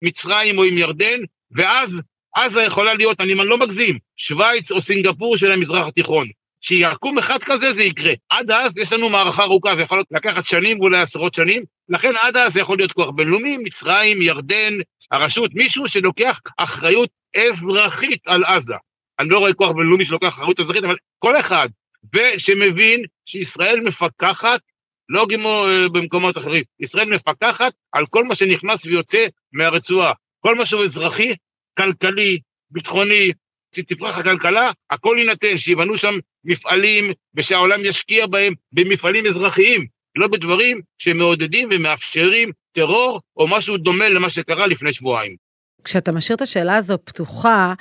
מצרים 0.01 0.57
או 0.57 0.63
עם 0.63 0.77
ירדן, 0.77 1.19
ואז 1.51 2.01
עזה 2.35 2.63
יכולה 2.63 2.93
להיות, 2.93 3.21
אני 3.21 3.35
לא 3.35 3.57
מגזים, 3.57 3.97
שווייץ 4.17 4.71
או 4.71 4.81
סינגפור 4.81 5.37
של 5.37 5.51
המזרח 5.51 5.87
התיכון. 5.87 6.27
שיקום 6.61 7.17
אחד 7.17 7.43
כזה 7.43 7.73
זה 7.73 7.83
יקרה. 7.83 8.13
עד 8.29 8.51
אז 8.51 8.77
יש 8.77 8.93
לנו 8.93 9.09
מערכה 9.09 9.43
ארוכה, 9.43 9.75
זה 9.75 9.81
יכול 9.81 10.03
לקחת 10.11 10.45
שנים 10.45 10.79
ואולי 10.79 10.97
עשרות 10.97 11.33
שנים, 11.33 11.63
לכן 11.89 12.11
עד 12.21 12.37
אז 12.37 12.53
זה 12.53 12.59
יכול 12.59 12.77
להיות 12.77 12.91
כוח 12.91 13.09
בינלאומי, 13.09 13.57
מצרים, 13.57 14.21
ירדן, 14.21 14.73
הרשות, 15.11 15.51
מישהו 15.53 15.87
שלוקח 15.87 16.39
אחריות 16.57 17.09
אזרחית 17.35 18.19
על 18.27 18.43
עזה. 18.43 18.75
אני 19.19 19.29
לא 19.29 19.39
רואה 19.39 19.53
כוח 19.53 19.71
בינלאומי 19.71 20.05
שלוקח 20.05 20.27
אחריות 20.27 20.59
אזרחית, 20.59 20.83
אבל 20.83 20.95
כל 21.19 21.39
אחד, 21.39 21.69
ושמבין 22.15 23.03
שישראל 23.25 23.79
מפקחת, 23.79 24.61
לא 25.09 25.25
כמו 25.29 25.65
אה, 25.67 25.89
במקומות 25.89 26.37
אחרים, 26.37 26.63
ישראל 26.79 27.09
מפקחת 27.13 27.73
על 27.91 28.05
כל 28.09 28.23
מה 28.23 28.35
שנכנס 28.35 28.85
ויוצא 28.85 29.25
מהרצועה. 29.53 30.13
כל 30.39 30.55
מה 30.55 30.65
שהוא 30.65 30.83
אזרחי, 30.83 31.33
כלכלי, 31.77 32.39
ביטחוני, 32.71 33.31
שתפרח 33.75 34.17
הכלכלה, 34.17 34.71
הכל 34.91 35.15
יינתן, 35.19 35.57
שיבנו 35.57 35.97
שם 35.97 36.13
מפעלים 36.43 37.11
ושהעולם 37.35 37.85
ישקיע 37.85 38.27
בהם 38.27 38.53
במפעלים 38.71 39.25
אזרחיים, 39.25 39.85
לא 40.17 40.27
בדברים 40.27 40.77
שמעודדים 40.97 41.69
ומאפשרים 41.71 42.51
טרור 42.71 43.21
או 43.37 43.47
משהו 43.47 43.77
דומה 43.77 44.09
למה 44.09 44.29
שקרה 44.29 44.67
לפני 44.67 44.93
שבועיים. 44.93 45.35
כשאתה 45.83 46.11
משאיר 46.11 46.35
את 46.35 46.41
השאלה 46.41 46.75
הזו 46.75 46.97
פתוחה, 47.03 47.73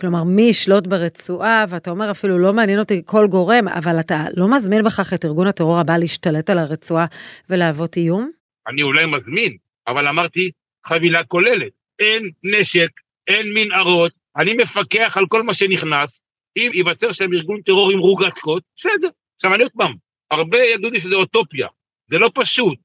כלומר 0.00 0.24
מי 0.24 0.42
ישלוט 0.42 0.86
ברצועה, 0.86 1.64
ואתה 1.68 1.90
אומר 1.90 2.10
אפילו 2.10 2.38
לא 2.38 2.52
מעניין 2.52 2.78
אותי 2.78 3.02
כל 3.04 3.26
גורם, 3.30 3.68
אבל 3.68 4.00
אתה 4.00 4.24
לא 4.36 4.56
מזמין 4.56 4.84
בכך 4.84 5.12
את 5.14 5.24
ארגון 5.24 5.46
הטרור 5.46 5.78
הבא 5.78 5.96
להשתלט 5.96 6.50
על 6.50 6.58
הרצועה 6.58 7.06
ולהוות 7.50 7.96
איום? 7.96 8.30
אני 8.68 8.82
אולי 8.82 9.06
מזמין, 9.06 9.56
אבל 9.88 10.08
אמרתי 10.08 10.50
חבילה 10.86 11.24
כוללת. 11.24 11.72
אין 11.98 12.30
נשק, 12.44 12.88
אין 13.28 13.46
מנהרות, 13.54 14.12
אני 14.36 14.54
מפקח 14.54 15.16
על 15.16 15.26
כל 15.28 15.42
מה 15.42 15.54
שנכנס, 15.54 16.24
אם 16.56 16.70
ייווצר 16.74 17.12
שם 17.12 17.32
ארגון 17.32 17.60
טרור 17.62 17.90
עם 17.90 17.98
רוגטקות, 17.98 18.62
בסדר. 18.76 19.08
עכשיו 19.36 19.54
אני 19.54 19.62
עוד 19.62 19.72
פעם, 19.76 19.94
הרבה 20.30 20.58
ידעו 20.58 20.90
לי 20.90 21.00
שזה 21.00 21.14
אוטופיה, 21.14 21.68
זה 22.10 22.18
לא 22.18 22.30
פשוט. 22.34 22.78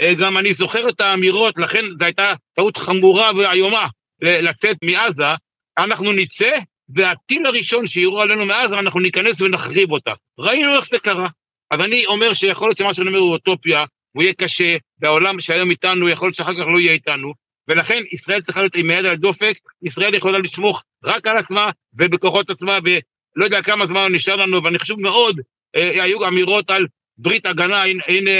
אה, 0.00 0.10
גם 0.20 0.38
אני 0.38 0.52
זוכר 0.52 0.88
את 0.88 1.00
האמירות, 1.00 1.58
לכן 1.58 1.84
זו 1.98 2.04
הייתה 2.04 2.32
טעות 2.54 2.76
חמורה 2.76 3.30
ואיומה 3.36 3.86
לצאת 4.22 4.76
מעזה, 4.84 5.34
אנחנו 5.78 6.12
נצא, 6.12 6.58
והטיל 6.94 7.46
הראשון 7.46 7.86
שיראו 7.86 8.22
עלינו 8.22 8.46
מעזה, 8.46 8.78
אנחנו 8.78 9.00
ניכנס 9.00 9.40
ונחריב 9.40 9.90
אותה. 9.90 10.12
ראינו 10.38 10.76
איך 10.76 10.88
זה 10.88 10.98
קרה. 10.98 11.28
אז 11.70 11.80
אני 11.80 12.06
אומר 12.06 12.34
שיכול 12.34 12.68
להיות 12.68 12.76
שמה 12.76 12.94
שאני 12.94 13.08
אומר 13.08 13.18
הוא 13.18 13.32
אוטופיה, 13.32 13.84
והוא 14.14 14.22
יהיה 14.22 14.34
קשה, 14.34 14.76
והעולם 15.00 15.40
שהיום 15.40 15.70
איתנו, 15.70 16.08
יכול 16.08 16.26
להיות 16.26 16.34
שאחר 16.34 16.54
כך 16.54 16.66
לא 16.72 16.80
יהיה 16.80 16.92
איתנו, 16.92 17.32
ולכן 17.68 18.02
ישראל 18.12 18.40
צריכה 18.40 18.60
להיות 18.60 18.74
עם 18.76 18.90
היד 18.90 19.04
על 19.04 19.12
הדופק, 19.12 19.54
ישראל 19.82 20.14
יכולה 20.14 20.38
לסמוך 20.38 20.84
רק 21.04 21.26
על 21.26 21.38
עצמה 21.38 21.70
ובכוחות 21.94 22.50
עצמה, 22.50 22.78
ולא 22.84 23.44
יודע 23.44 23.62
כמה 23.62 23.86
זמן 23.86 24.14
נשאר 24.14 24.36
לנו, 24.36 24.64
ואני 24.64 24.78
חשוב 24.78 25.00
מאוד, 25.00 25.40
אה, 25.76 26.02
היו 26.04 26.28
אמירות 26.28 26.70
על 26.70 26.86
ברית 27.18 27.46
הגנה, 27.46 27.82
הנה, 27.82 28.02
הנה, 28.08 28.30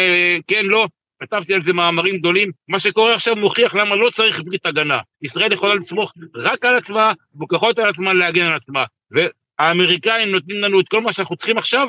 כן, 0.47 0.67
לא, 0.67 0.87
כתבתי 1.23 1.55
על 1.55 1.63
זה 1.63 1.73
מאמרים 1.73 2.19
גדולים, 2.19 2.51
מה 2.69 2.81
שקורה 2.81 3.15
עכשיו 3.15 3.37
מוכיח 3.37 3.75
למה 3.75 3.97
לא 3.97 4.11
צריך 4.11 4.43
ברית 4.45 4.67
הגנה. 4.67 4.99
ישראל 5.23 5.53
יכולה 5.53 5.75
לסמוך 5.75 6.13
רק 6.35 6.65
על 6.65 6.77
עצמה, 6.77 7.13
בכוחות 7.35 7.79
על 7.79 7.89
עצמה 7.89 8.15
להגן 8.15 8.47
על 8.47 8.55
עצמה. 8.55 8.85
והאמריקאים 9.11 10.31
נותנים 10.31 10.61
לנו 10.61 10.81
את 10.81 10.89
כל 10.89 11.01
מה 11.01 11.13
שאנחנו 11.13 11.37
צריכים 11.37 11.59
עכשיו, 11.59 11.89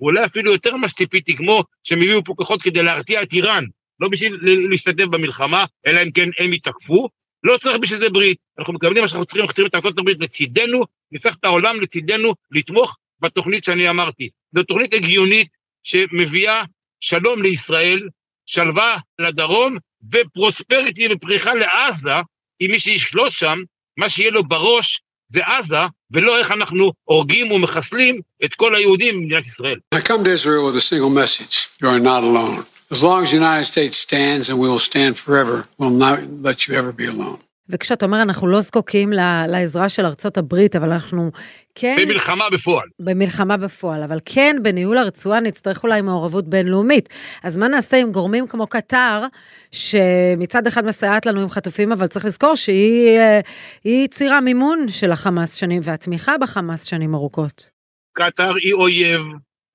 ואולי 0.00 0.24
אפילו 0.24 0.52
יותר 0.52 0.76
ממה 0.76 0.88
שציפיתי, 0.88 1.36
כמו 1.36 1.64
שהם 1.84 1.98
הביאו 1.98 2.24
פה 2.24 2.34
כוחות 2.36 2.62
כדי 2.62 2.82
להרתיע 2.82 3.22
את 3.22 3.32
איראן, 3.32 3.64
לא 4.00 4.08
בשביל 4.08 4.38
להשתתף 4.70 5.04
במלחמה, 5.04 5.64
אלא 5.86 6.02
אם 6.02 6.10
כן 6.10 6.28
הם 6.38 6.52
יתקפו, 6.52 7.08
לא 7.44 7.58
צריך 7.58 7.78
בשביל 7.78 7.98
זה 7.98 8.08
ברית. 8.08 8.38
אנחנו 8.58 8.72
מקבלים 8.72 9.02
מה 9.02 9.08
שאנחנו 9.08 9.26
צריכים, 9.26 9.42
אנחנו 9.42 9.54
צריכים 9.54 9.66
את 9.66 9.74
ארה"ב 9.74 10.22
לצידנו, 10.22 10.84
נסח 11.12 11.34
את 11.40 11.44
העולם 11.44 11.80
לצידנו, 11.80 12.34
לתמוך 12.50 12.96
בתוכנית 13.20 13.64
שאני 13.64 13.90
אמרתי. 13.90 14.28
זו 14.54 14.62
תוכנית 14.62 14.94
הגיונית 14.94 15.48
שמביאה 15.82 16.64
שלום 17.00 17.42
לישראל, 17.42 18.08
שלווה 18.46 18.96
לדרום, 19.18 19.76
ופרוספריטי 20.12 21.08
ופריחה 21.12 21.54
לעזה, 21.54 22.14
עם 22.60 22.70
מי 22.70 22.78
שישלוט 22.78 23.32
שם, 23.32 23.58
מה 23.96 24.08
שיהיה 24.08 24.30
לו 24.30 24.44
בראש 24.44 25.00
זה 25.28 25.46
עזה, 25.46 25.76
ולא 26.10 26.38
איך 26.38 26.50
אנחנו 26.50 26.92
הורגים 27.04 27.50
ומחסלים 27.50 28.20
את 28.44 28.54
כל 28.54 28.74
היהודים 28.74 29.14
במדינת 29.14 29.46
ישראל. 29.46 29.78
I 29.94 29.98
come 29.98 30.24
to 30.24 30.30
Israel 30.30 30.64
with 30.66 30.76
a 30.76 30.80
single 30.80 31.10
message, 31.10 31.68
you 31.82 31.88
are 31.88 32.00
not 32.00 32.22
alone. 32.22 32.79
As 32.92 33.04
long 33.04 33.22
as 33.22 33.30
the 33.30 33.36
United 33.36 33.66
States 33.74 33.96
stands 34.06 34.44
and 34.50 34.58
we 34.58 34.68
will 34.68 34.84
stand 34.90 35.12
forever, 35.16 35.56
we'll 35.78 35.98
not 36.06 36.18
let 36.46 36.66
you 36.66 36.74
ever 36.74 36.92
be 36.92 37.06
alone. 37.06 37.38
וכשאתה 37.68 38.06
אומר 38.06 38.22
אנחנו 38.22 38.46
לא 38.46 38.60
זקוקים 38.60 39.12
לעזרה 39.48 39.88
של 39.88 40.06
ארצות 40.06 40.38
הברית, 40.38 40.76
אבל 40.76 40.92
אנחנו 40.92 41.30
כן... 41.74 41.96
במלחמה 42.02 42.44
בפועל. 42.52 42.88
במלחמה 43.00 43.56
בפועל, 43.56 44.02
אבל 44.02 44.18
כן 44.24 44.56
בניהול 44.62 44.98
הרצועה 44.98 45.40
נצטרך 45.40 45.82
אולי 45.82 46.00
מעורבות 46.00 46.48
בינלאומית. 46.48 47.08
אז 47.42 47.56
מה 47.56 47.68
נעשה 47.68 47.96
עם 47.96 48.12
גורמים 48.12 48.46
כמו 48.46 48.66
קטר, 48.66 49.26
שמצד 49.72 50.66
אחד 50.66 50.84
מסייעת 50.84 51.26
לנו 51.26 51.40
עם 51.40 51.48
חטופים, 51.48 51.92
אבל 51.92 52.06
צריך 52.06 52.24
לזכור 52.24 52.54
שהיא 52.54 54.08
ציר 54.10 54.40
מימון 54.40 54.88
של 54.88 55.12
החמאס 55.12 55.54
שנים, 55.54 55.80
והתמיכה 55.84 56.38
בחמאס 56.38 56.84
שנים 56.84 57.14
ארוכות. 57.14 57.70
קטר 58.12 58.54
היא 58.62 58.72
אויב, 58.72 59.22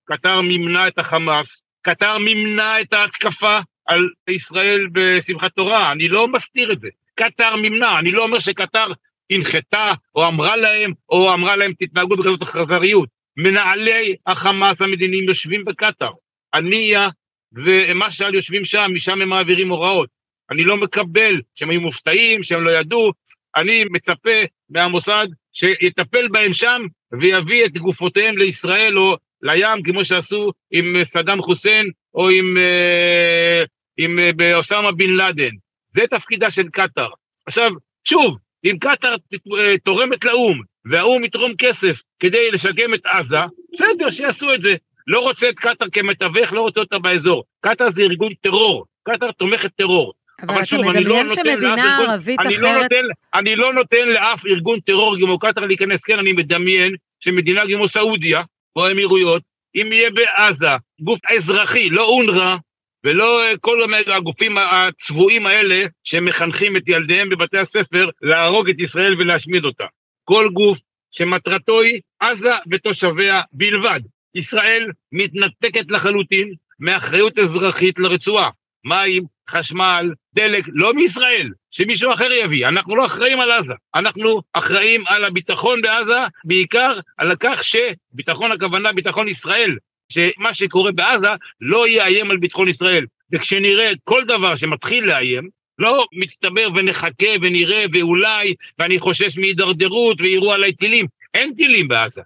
קטר 0.06 0.42
מימנה 0.42 0.88
את 0.88 1.00
החמאס, 1.00 1.65
קטר 1.86 2.18
מימנה 2.18 2.82
את 2.82 2.94
ההתקפה 2.94 3.60
על 3.86 4.10
ישראל 4.30 4.88
בשמחת 4.92 5.52
תורה, 5.52 5.92
אני 5.92 6.08
לא 6.08 6.28
מסתיר 6.28 6.72
את 6.72 6.82
זה. 6.82 6.88
קטר 7.16 7.56
מימנה, 7.56 8.00
אני 8.00 8.12
לא 8.12 8.24
אומר 8.24 8.40
שקטר 8.40 8.88
הנחתה 9.30 9.94
או 10.16 10.28
אמרה 10.28 10.56
להם, 10.56 10.92
או 11.10 11.34
אמרה 11.34 11.56
להם 11.56 11.74
תתנהגו 11.80 12.18
בכזאת 12.18 12.42
אכזריות. 12.42 13.10
מנהלי 13.38 14.16
החמאס 14.28 14.82
המדיניים 14.82 15.24
יושבים 15.24 15.66
בקטר. 15.66 16.10
הנייה 16.54 17.10
ומשעל 17.54 18.36
יושבים 18.36 18.66
שם, 18.66 18.92
משם 18.94 19.22
הם 19.22 19.30
מעבירים 19.30 19.70
הוראות. 19.70 20.10
אני 20.52 20.64
לא 20.64 20.78
מקבל 20.78 21.42
שהם 21.56 21.70
היו 21.70 21.82
מופתעים, 21.82 22.44
שהם 22.44 22.64
לא 22.64 22.72
ידעו. 22.72 23.12
אני 23.56 23.86
מצפה 23.92 24.40
מהמוסד 24.70 25.28
שיטפל 25.54 26.28
בהם 26.28 26.54
שם 26.54 26.82
ויביא 27.20 27.66
את 27.66 27.78
גופותיהם 27.78 28.38
לישראל 28.38 29.00
או 29.00 29.18
לים, 29.46 29.84
כמו 29.84 30.06
שעשו 30.06 30.52
עם 30.72 31.04
סדאם 31.04 31.42
חוסיין 31.42 31.90
או 32.14 32.30
עם, 32.30 32.58
אה, 32.58 33.64
עם 33.98 34.20
אה, 34.42 34.56
אוסמה 34.56 34.92
בן 34.92 35.10
לאדן. 35.10 35.52
זה 35.90 36.02
תפקידה 36.10 36.52
של 36.52 36.70
קטאר. 36.70 37.10
עכשיו, 37.48 37.72
שוב, 38.04 38.38
אם 38.66 38.76
קטאר 38.80 39.16
אה, 39.58 39.78
תורמת 39.78 40.26
לאו"ם, 40.26 40.62
והאו"ם 40.92 41.24
יתרום 41.24 41.52
כסף 41.58 42.02
כדי 42.20 42.52
לשקם 42.52 42.94
את 42.94 43.06
עזה, 43.06 43.38
בסדר, 43.74 44.12
שיעשו 44.12 44.54
את 44.54 44.62
זה. 44.62 44.76
לא 45.08 45.20
רוצה 45.20 45.50
את 45.50 45.60
קטאר 45.60 45.88
כמתווך, 45.92 46.54
לא 46.54 46.62
רוצה 46.62 46.80
אותה 46.80 47.00
באזור. 47.00 47.44
קטאר 47.62 47.90
זה 47.90 48.02
ארגון 48.02 48.34
טרור, 48.42 48.86
קטאר 49.10 49.32
תומכת 49.32 49.72
טרור. 49.76 50.14
אבל, 50.42 50.54
אבל 50.54 50.66
שוב, 50.66 50.88
אני 50.90 51.04
לא 51.04 51.24
נותן 51.24 51.62
לאף 51.62 51.80
ארגון, 51.80 52.10
אני, 52.40 52.58
לא 52.58 52.82
נותן, 52.82 53.04
אני 53.34 53.56
לא 53.56 53.74
נותן 53.74 54.08
לאף 54.08 54.46
ארגון 54.46 54.80
טרור 54.80 55.16
כמו 55.20 55.40
קטאר 55.40 55.66
להיכנס, 55.66 56.04
כן, 56.04 56.20
אני 56.20 56.34
מדמיין 56.34 56.96
שמדינה 57.20 57.62
כמו 57.74 57.88
סעודיה, 57.88 58.42
או 58.76 58.86
האמירויות, 58.86 59.44
אם 59.76 59.90
יהיה 59.92 60.10
בעזה 60.12 60.70
גוף 61.02 61.20
אזרחי, 61.36 61.90
לא 61.90 62.06
אונר"א, 62.06 62.56
ולא 63.04 63.44
אה, 63.44 63.58
כל 63.58 63.78
הגופים 64.08 64.58
הצבועים 64.58 65.46
האלה 65.46 65.86
שמחנכים 66.04 66.78
את 66.78 66.84
ילדיהם 66.88 67.30
בבתי 67.30 67.58
הספר 67.58 68.10
להרוג 68.22 68.70
את 68.70 68.82
ישראל 68.82 69.16
ולהשמיד 69.20 69.66
אותה. 69.66 69.84
כל 70.24 70.50
גוף 70.54 70.80
שמטרתו 71.12 71.82
היא 71.82 72.02
עזה 72.20 72.54
ותושביה 72.72 73.42
בלבד. 73.52 74.00
ישראל 74.36 74.92
מתנתקת 75.12 75.92
לחלוטין 75.92 76.54
מאחריות 76.80 77.40
אזרחית 77.40 78.00
לרצועה. 78.00 78.50
מים, 78.86 79.24
חשמל, 79.50 80.14
דלק, 80.34 80.66
לא 80.68 80.94
מישראל, 80.94 81.50
שמישהו 81.72 82.14
אחר 82.14 82.32
יביא. 82.32 82.68
אנחנו 82.68 82.96
לא 82.96 83.06
אחראים 83.06 83.40
על 83.40 83.52
עזה, 83.52 83.74
אנחנו 83.96 84.42
אחראים 84.54 85.04
על 85.08 85.26
הביטחון 85.26 85.82
בעזה, 85.82 86.20
בעיקר 86.44 87.00
על 87.18 87.36
כך 87.40 87.62
שביטחון 87.64 88.52
הכוונה 88.52 88.94
ביטחון 88.94 89.28
ישראל, 89.28 89.78
שמה 90.10 90.54
שקורה 90.54 90.92
בעזה 90.92 91.30
לא 91.62 91.88
יאיים 91.88 92.32
על 92.32 92.38
ביטחון 92.38 92.68
ישראל. 92.68 93.06
וכשנראה 93.32 93.92
כל 94.04 94.24
דבר 94.24 94.56
שמתחיל 94.56 95.06
לאיים, 95.06 95.50
לא 95.80 96.06
מצטבר 96.14 96.68
ונחכה 96.76 97.28
ונראה 97.42 97.86
ואולי, 97.94 98.56
ואני 98.80 99.00
חושש 99.00 99.38
מהידרדרות 99.38 100.22
ויירו 100.22 100.54
עליי 100.54 100.74
טילים. 100.74 101.06
אין 101.34 101.54
טילים 101.54 101.88
בעזה. 101.88 102.22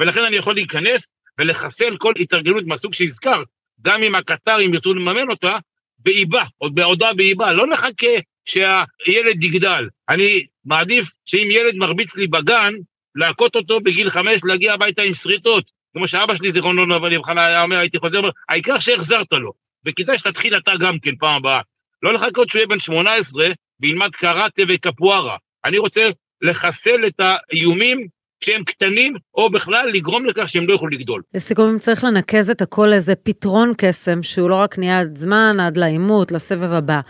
ולכן 0.00 0.20
אני 0.20 0.36
יכול 0.36 0.54
להיכנס 0.54 1.12
ולחסל 1.38 1.96
כל 1.98 2.12
התארגנות 2.20 2.66
מהסוג 2.66 2.94
שהזכרת, 2.94 3.46
גם 3.82 4.02
אם 4.02 4.14
הקטרים 4.14 4.74
ירצו 4.74 4.94
לממן 4.94 5.30
אותה, 5.30 5.56
באיבה, 6.04 6.44
עוד 6.58 6.74
בעודה 6.74 7.12
באיבה. 7.14 7.52
לא 7.52 7.66
נחכה 7.66 8.06
שהילד 8.44 9.44
יגדל. 9.44 9.88
אני 10.08 10.46
מעדיף 10.64 11.08
שאם 11.24 11.48
ילד 11.50 11.76
מרביץ 11.76 12.16
לי 12.16 12.26
בגן, 12.26 12.74
להכות 13.14 13.56
אותו 13.56 13.80
בגיל 13.80 14.10
חמש, 14.10 14.40
להגיע 14.44 14.74
הביתה 14.74 15.02
עם 15.02 15.14
שריטות. 15.14 15.64
כמו 15.92 16.08
שאבא 16.08 16.36
שלי, 16.36 16.52
זיכרונו 16.52 16.86
לברכה, 16.86 17.46
היה 17.46 17.62
אומר, 17.62 17.76
הייתי 17.76 17.98
חוזר, 17.98 18.20
העיקר 18.48 18.78
שהחזרת 18.78 19.32
לו. 19.32 19.52
וכדאי 19.86 20.18
שתתחיל 20.18 20.56
אתה 20.56 20.72
גם 20.80 20.98
כן 20.98 21.16
פעם 21.16 21.36
הבאה. 21.36 21.60
לא 22.02 22.12
לחכות 22.12 22.50
שהוא 22.50 22.58
יהיה 22.58 22.66
בן 22.66 22.80
18 22.80 23.44
וילמד 23.80 24.10
קראטה 24.10 24.62
וקפוארה. 24.68 25.36
אני 25.64 25.78
רוצה 25.78 26.08
לחסל 26.42 27.06
את 27.06 27.20
האיומים 27.20 28.06
כשהם 28.40 28.64
קטנים, 28.64 29.14
או 29.34 29.50
בכלל 29.50 29.88
לגרום 29.92 30.26
לכך 30.26 30.48
שהם 30.48 30.68
לא 30.68 30.72
יוכלו 30.72 30.88
לגדול. 30.88 31.22
לסיכום, 31.34 31.68
אם 31.68 31.78
צריך 31.78 32.04
לנקז 32.04 32.50
את 32.50 32.62
הכל 32.62 32.86
לאיזה 32.86 33.14
פתרון 33.14 33.72
קסם, 33.76 34.22
שהוא 34.22 34.50
לא 34.50 34.54
רק 34.54 34.78
נהיה 34.78 35.00
עד 35.00 35.16
זמן, 35.18 35.56
עד 35.60 35.76
לעימות, 35.76 36.32
לסבב 36.32 36.72
הבא. 36.72 37.00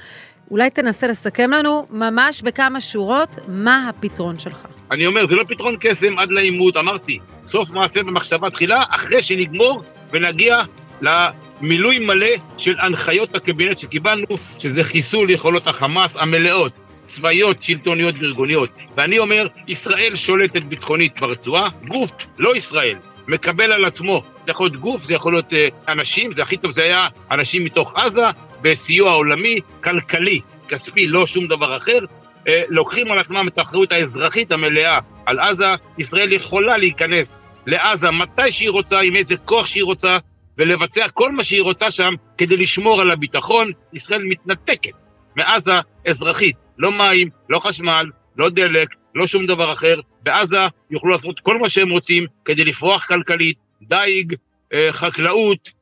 אולי 0.50 0.70
תנסה 0.70 1.06
לסכם 1.06 1.50
לנו 1.50 1.86
ממש 1.90 2.42
בכמה 2.42 2.80
שורות 2.80 3.36
מה 3.48 3.88
הפתרון 3.88 4.38
שלך. 4.38 4.66
אני 4.90 5.06
אומר, 5.06 5.26
זה 5.26 5.34
לא 5.34 5.44
פתרון 5.48 5.76
קסם 5.80 6.18
עד 6.18 6.30
לעימות, 6.30 6.76
אמרתי, 6.76 7.18
סוף 7.46 7.70
מעשה 7.70 8.02
במחשבה 8.02 8.50
תחילה, 8.50 8.82
אחרי 8.90 9.22
שנגמור 9.22 9.82
ונגיע 10.12 10.62
למילוי 11.00 11.98
מלא 11.98 12.26
של 12.58 12.74
הנחיות 12.80 13.34
הקבינט 13.34 13.78
שקיבלנו, 13.78 14.26
שזה 14.58 14.84
חיסול 14.84 15.30
יכולות 15.30 15.66
החמאס 15.66 16.16
המלאות. 16.16 16.72
צבאיות, 17.10 17.62
שלטוניות 17.62 18.14
וארגוניות. 18.20 18.70
ואני 18.96 19.18
אומר, 19.18 19.46
ישראל 19.68 20.16
שולטת 20.16 20.62
ביטחונית 20.62 21.20
ברצועה, 21.20 21.68
גוף, 21.88 22.26
לא 22.38 22.56
ישראל, 22.56 22.96
מקבל 23.28 23.72
על 23.72 23.84
עצמו. 23.84 24.22
זה 24.46 24.50
יכול 24.50 24.66
להיות 24.66 24.80
גוף, 24.80 25.02
זה 25.02 25.14
יכול 25.14 25.32
להיות 25.32 25.52
uh, 25.52 25.56
אנשים, 25.88 26.34
זה 26.34 26.42
הכי 26.42 26.56
טוב 26.56 26.70
זה 26.70 26.82
היה 26.82 27.08
אנשים 27.30 27.64
מתוך 27.64 27.94
עזה, 27.96 28.26
בסיוע 28.62 29.12
עולמי, 29.12 29.58
כלכלי, 29.84 30.40
כספי, 30.68 31.06
לא 31.06 31.26
שום 31.26 31.46
דבר 31.46 31.76
אחר. 31.76 31.98
Uh, 31.98 32.50
לוקחים 32.68 33.12
על 33.12 33.18
עצמם 33.18 33.48
את 33.48 33.58
האחריות 33.58 33.92
האזרחית 33.92 34.52
המלאה 34.52 34.98
על 35.26 35.40
עזה, 35.40 35.74
ישראל 35.98 36.32
יכולה 36.32 36.76
להיכנס 36.76 37.40
לעזה 37.66 38.10
מתי 38.10 38.52
שהיא 38.52 38.70
רוצה, 38.70 39.00
עם 39.00 39.16
איזה 39.16 39.36
כוח 39.36 39.66
שהיא 39.66 39.84
רוצה, 39.84 40.18
ולבצע 40.58 41.08
כל 41.08 41.32
מה 41.32 41.44
שהיא 41.44 41.62
רוצה 41.62 41.90
שם 41.90 42.14
כדי 42.38 42.56
לשמור 42.56 43.00
על 43.00 43.10
הביטחון. 43.10 43.70
ישראל 43.92 44.22
מתנתקת 44.24 44.92
מעזה 45.36 45.72
אזרחית. 46.06 46.56
לא 46.80 46.92
מים, 46.92 47.28
לא 47.48 47.58
חשמל, 47.58 48.06
לא 48.36 48.50
דלק, 48.50 48.88
לא 49.14 49.26
שום 49.26 49.46
דבר 49.46 49.72
אחר. 49.72 50.00
בעזה 50.22 50.58
יוכלו 50.90 51.10
לעשות 51.10 51.40
כל 51.40 51.58
מה 51.58 51.68
שהם 51.68 51.90
רוצים 51.90 52.26
כדי 52.44 52.64
לפרוח 52.64 53.06
כלכלית, 53.06 53.56
דייג, 53.82 54.34
אה, 54.72 54.88
חקלאות, 54.92 55.72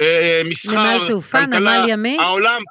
אה, 0.00 0.42
מסחר, 0.44 0.96
נמל 0.96 1.06
תעופה, 1.06 1.38
כלכלה, 1.44 1.78
נמל 1.80 1.88
ימי? 1.88 2.16
העולם, 2.20 2.62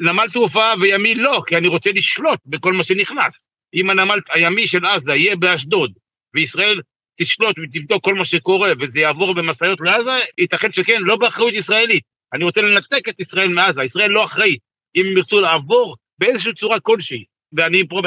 נמל 0.00 0.26
תעופה 0.32 0.70
וימי 0.80 1.14
לא, 1.14 1.42
כי 1.46 1.56
אני 1.56 1.68
רוצה 1.68 1.90
לשלוט 1.94 2.38
בכל 2.46 2.72
מה 2.72 2.84
שנכנס. 2.84 3.48
אם 3.74 3.90
הנמל 3.90 4.18
הימי 4.30 4.66
של 4.66 4.84
עזה 4.84 5.14
יהיה 5.14 5.36
באשדוד, 5.36 5.92
וישראל 6.34 6.80
תשלוט 7.16 7.58
ותבדוק 7.58 8.04
כל 8.04 8.14
מה 8.14 8.24
שקורה, 8.24 8.72
וזה 8.80 9.00
יעבור 9.00 9.34
במשאיות 9.34 9.78
לעזה, 9.80 10.10
ייתכן 10.38 10.72
שכן, 10.72 11.02
לא 11.02 11.16
באחריות 11.16 11.54
ישראלית. 11.54 12.02
אני 12.34 12.44
רוצה 12.44 12.62
לנתק 12.62 13.08
את 13.08 13.20
ישראל 13.20 13.48
מעזה, 13.48 13.84
ישראל 13.84 14.10
לא 14.10 14.24
אחראית. 14.24 14.60
אם 14.96 15.06
הם 15.06 15.16
ירצו 15.16 15.40
לעבור 15.40 15.96
באיזושהי 16.18 16.54
צורה 16.54 16.80
כלשהי 16.80 17.24
ואני 17.56 17.88
פה 17.88 18.00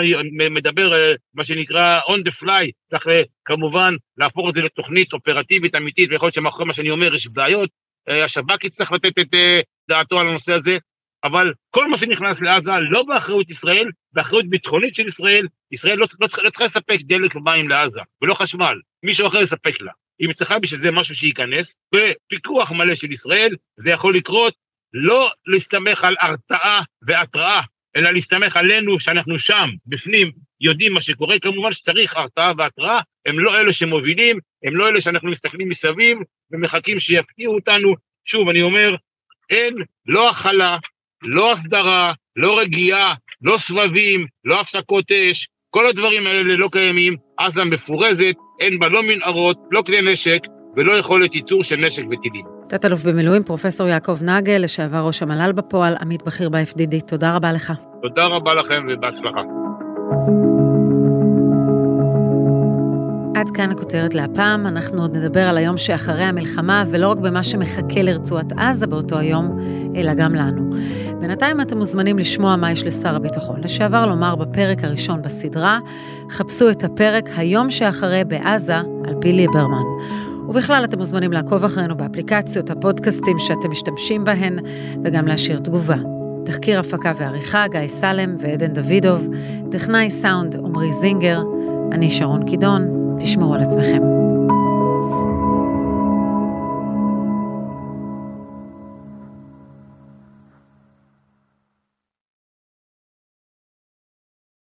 מדבר, 0.51 0.93
אה, 0.93 1.13
מה 1.33 1.45
שנקרא 1.45 1.99
on 1.99 2.29
the 2.29 2.43
fly, 2.43 2.71
צריך 2.87 3.07
אה, 3.07 3.21
כמובן 3.45 3.93
להפוך 4.17 4.49
את 4.49 4.55
זה 4.55 4.61
לתוכנית 4.61 5.13
אופרטיבית 5.13 5.75
אמיתית, 5.75 6.11
ויכול 6.11 6.25
להיות 6.25 6.33
שמאחורי 6.33 6.65
מה 6.65 6.73
שאני 6.73 6.89
אומר 6.89 7.13
יש 7.13 7.27
בעיות, 7.27 7.69
אה, 8.09 8.23
השב"כ 8.23 8.63
יצטרך 8.63 8.91
לתת 8.91 9.19
את 9.19 9.27
דעתו 9.89 10.19
על 10.19 10.27
הנושא 10.27 10.53
הזה, 10.53 10.77
אבל 11.23 11.53
כל 11.69 11.89
מה 11.89 11.97
שנכנס 11.97 12.41
לעזה 12.41 12.71
לא 12.91 13.03
באחריות 13.03 13.49
ישראל, 13.49 13.89
באחריות 14.13 14.49
ביטחונית 14.49 14.95
של 14.95 15.07
ישראל, 15.07 15.47
ישראל 15.71 15.97
לא, 15.97 16.05
לא, 16.21 16.27
לא 16.43 16.49
צריכה 16.49 16.65
לספק 16.65 16.99
דלק 17.01 17.35
ומים 17.35 17.69
לעזה, 17.69 17.99
ולא 18.21 18.33
חשמל, 18.33 18.75
מישהו 19.03 19.27
אחר 19.27 19.41
יספק 19.41 19.81
לה. 19.81 19.91
היא 20.19 20.33
צריכה 20.33 20.59
בשביל 20.59 20.79
זה 20.79 20.91
משהו 20.91 21.15
שייכנס, 21.15 21.79
בפיקוח 21.95 22.71
מלא 22.71 22.95
של 22.95 23.11
ישראל, 23.11 23.55
זה 23.77 23.89
יכול 23.91 24.15
לקרות, 24.15 24.53
לא 24.93 25.29
להסתמך 25.47 26.03
על 26.03 26.15
הרתעה 26.19 26.81
והתראה 27.07 27.61
אלא 27.97 28.13
להסתמך 28.13 28.57
עלינו 28.57 28.99
שאנחנו 28.99 29.39
שם, 29.39 29.69
בפנים, 29.87 30.31
יודעים 30.61 30.93
מה 30.93 31.01
שקורה. 31.01 31.39
כמובן 31.39 31.73
שצריך 31.73 32.17
הרתעה 32.17 32.53
והתראה, 32.57 32.99
הם 33.25 33.39
לא 33.39 33.61
אלה 33.61 33.73
שמובילים, 33.73 34.39
הם 34.63 34.75
לא 34.75 34.89
אלה 34.89 35.01
שאנחנו 35.01 35.31
מסתכלים 35.31 35.69
מסביב 35.69 36.17
ומחכים 36.51 36.99
שיפתיעו 36.99 37.55
אותנו. 37.55 37.95
שוב, 38.25 38.49
אני 38.49 38.61
אומר, 38.61 38.95
אין 39.49 39.75
לא 40.07 40.29
הכלה, 40.29 40.77
לא 41.23 41.53
הסדרה, 41.53 42.13
לא 42.35 42.59
רגיעה, 42.59 43.13
לא 43.41 43.57
סבבים, 43.57 44.25
לא 44.45 44.61
הפסקות 44.61 45.11
אש, 45.11 45.47
כל 45.69 45.87
הדברים 45.87 46.27
האלה 46.27 46.55
לא 46.55 46.69
קיימים. 46.71 47.15
עזה 47.37 47.63
מפורזת, 47.63 48.35
אין 48.59 48.79
בה 48.79 48.89
לא 48.89 49.03
מנהרות, 49.03 49.57
לא 49.71 49.81
כלי 49.81 50.11
נשק 50.11 50.39
ולא 50.75 50.91
יכולת 50.91 51.35
ייצור 51.35 51.63
של 51.63 51.75
נשק 51.75 52.03
וטילים. 52.11 52.45
תת-אלוף 52.69 53.03
במילואים, 53.03 53.43
פרופסור 53.43 53.87
יעקב 53.87 54.23
נגל, 54.23 54.57
לשעבר 54.63 54.97
ראש 54.97 55.21
המל"ל 55.21 55.51
בפועל, 55.51 55.95
עמית 56.01 56.23
בכיר 56.23 56.49
ב-FDD, 56.49 56.99
תודה 57.07 57.35
רבה 57.35 57.53
לך. 57.53 57.73
תודה 58.07 58.25
רבה 58.25 58.53
לכם 58.53 58.85
ובהצלחה. 58.89 59.41
עד 63.35 63.49
כאן 63.53 63.71
הכותרת 63.71 64.15
להפעם, 64.15 64.67
אנחנו 64.67 65.01
עוד 65.01 65.17
נדבר 65.17 65.49
על 65.49 65.57
היום 65.57 65.77
שאחרי 65.77 66.23
המלחמה, 66.23 66.83
ולא 66.91 67.07
רק 67.07 67.17
במה 67.17 67.43
שמחכה 67.43 68.01
לרצועת 68.01 68.53
עזה 68.57 68.87
באותו 68.87 69.17
היום, 69.17 69.59
אלא 69.95 70.13
גם 70.13 70.35
לנו. 70.35 70.75
בינתיים 71.19 71.61
אתם 71.61 71.77
מוזמנים 71.77 72.19
לשמוע 72.19 72.55
מה 72.55 72.71
יש 72.71 72.85
לשר 72.85 73.15
הביטחון 73.15 73.61
לשעבר 73.63 74.05
לומר 74.05 74.35
בפרק 74.35 74.83
הראשון 74.83 75.21
בסדרה, 75.21 75.79
חפשו 76.29 76.69
את 76.69 76.83
הפרק 76.83 77.25
היום 77.37 77.71
שאחרי 77.71 78.23
בעזה, 78.27 78.77
על 78.77 79.15
פי 79.21 79.33
ליברמן. 79.33 79.83
ובכלל 80.49 80.83
אתם 80.83 80.97
מוזמנים 80.97 81.33
לעקוב 81.33 81.63
אחרינו 81.63 81.97
באפליקציות 81.97 82.69
הפודקאסטים 82.69 83.39
שאתם 83.39 83.71
משתמשים 83.71 84.23
בהן, 84.23 84.59
וגם 85.03 85.27
להשאיר 85.27 85.59
תגובה. 85.59 86.16
תחקיר 86.47 86.79
הפקה 86.79 87.11
ועריכה, 87.17 87.67
גיא 87.67 87.87
סלם 87.87 88.35
ועדן 88.39 88.73
דוידוב, 88.73 89.27
טכנאי 89.71 90.09
סאונד 90.09 90.55
עמרי 90.55 90.93
זינגר, 90.93 91.41
אני 91.91 92.11
שרון 92.11 92.49
קידון, 92.49 92.87
תשמעו 93.19 93.53
על 93.53 93.61
עצמכם. 93.61 94.16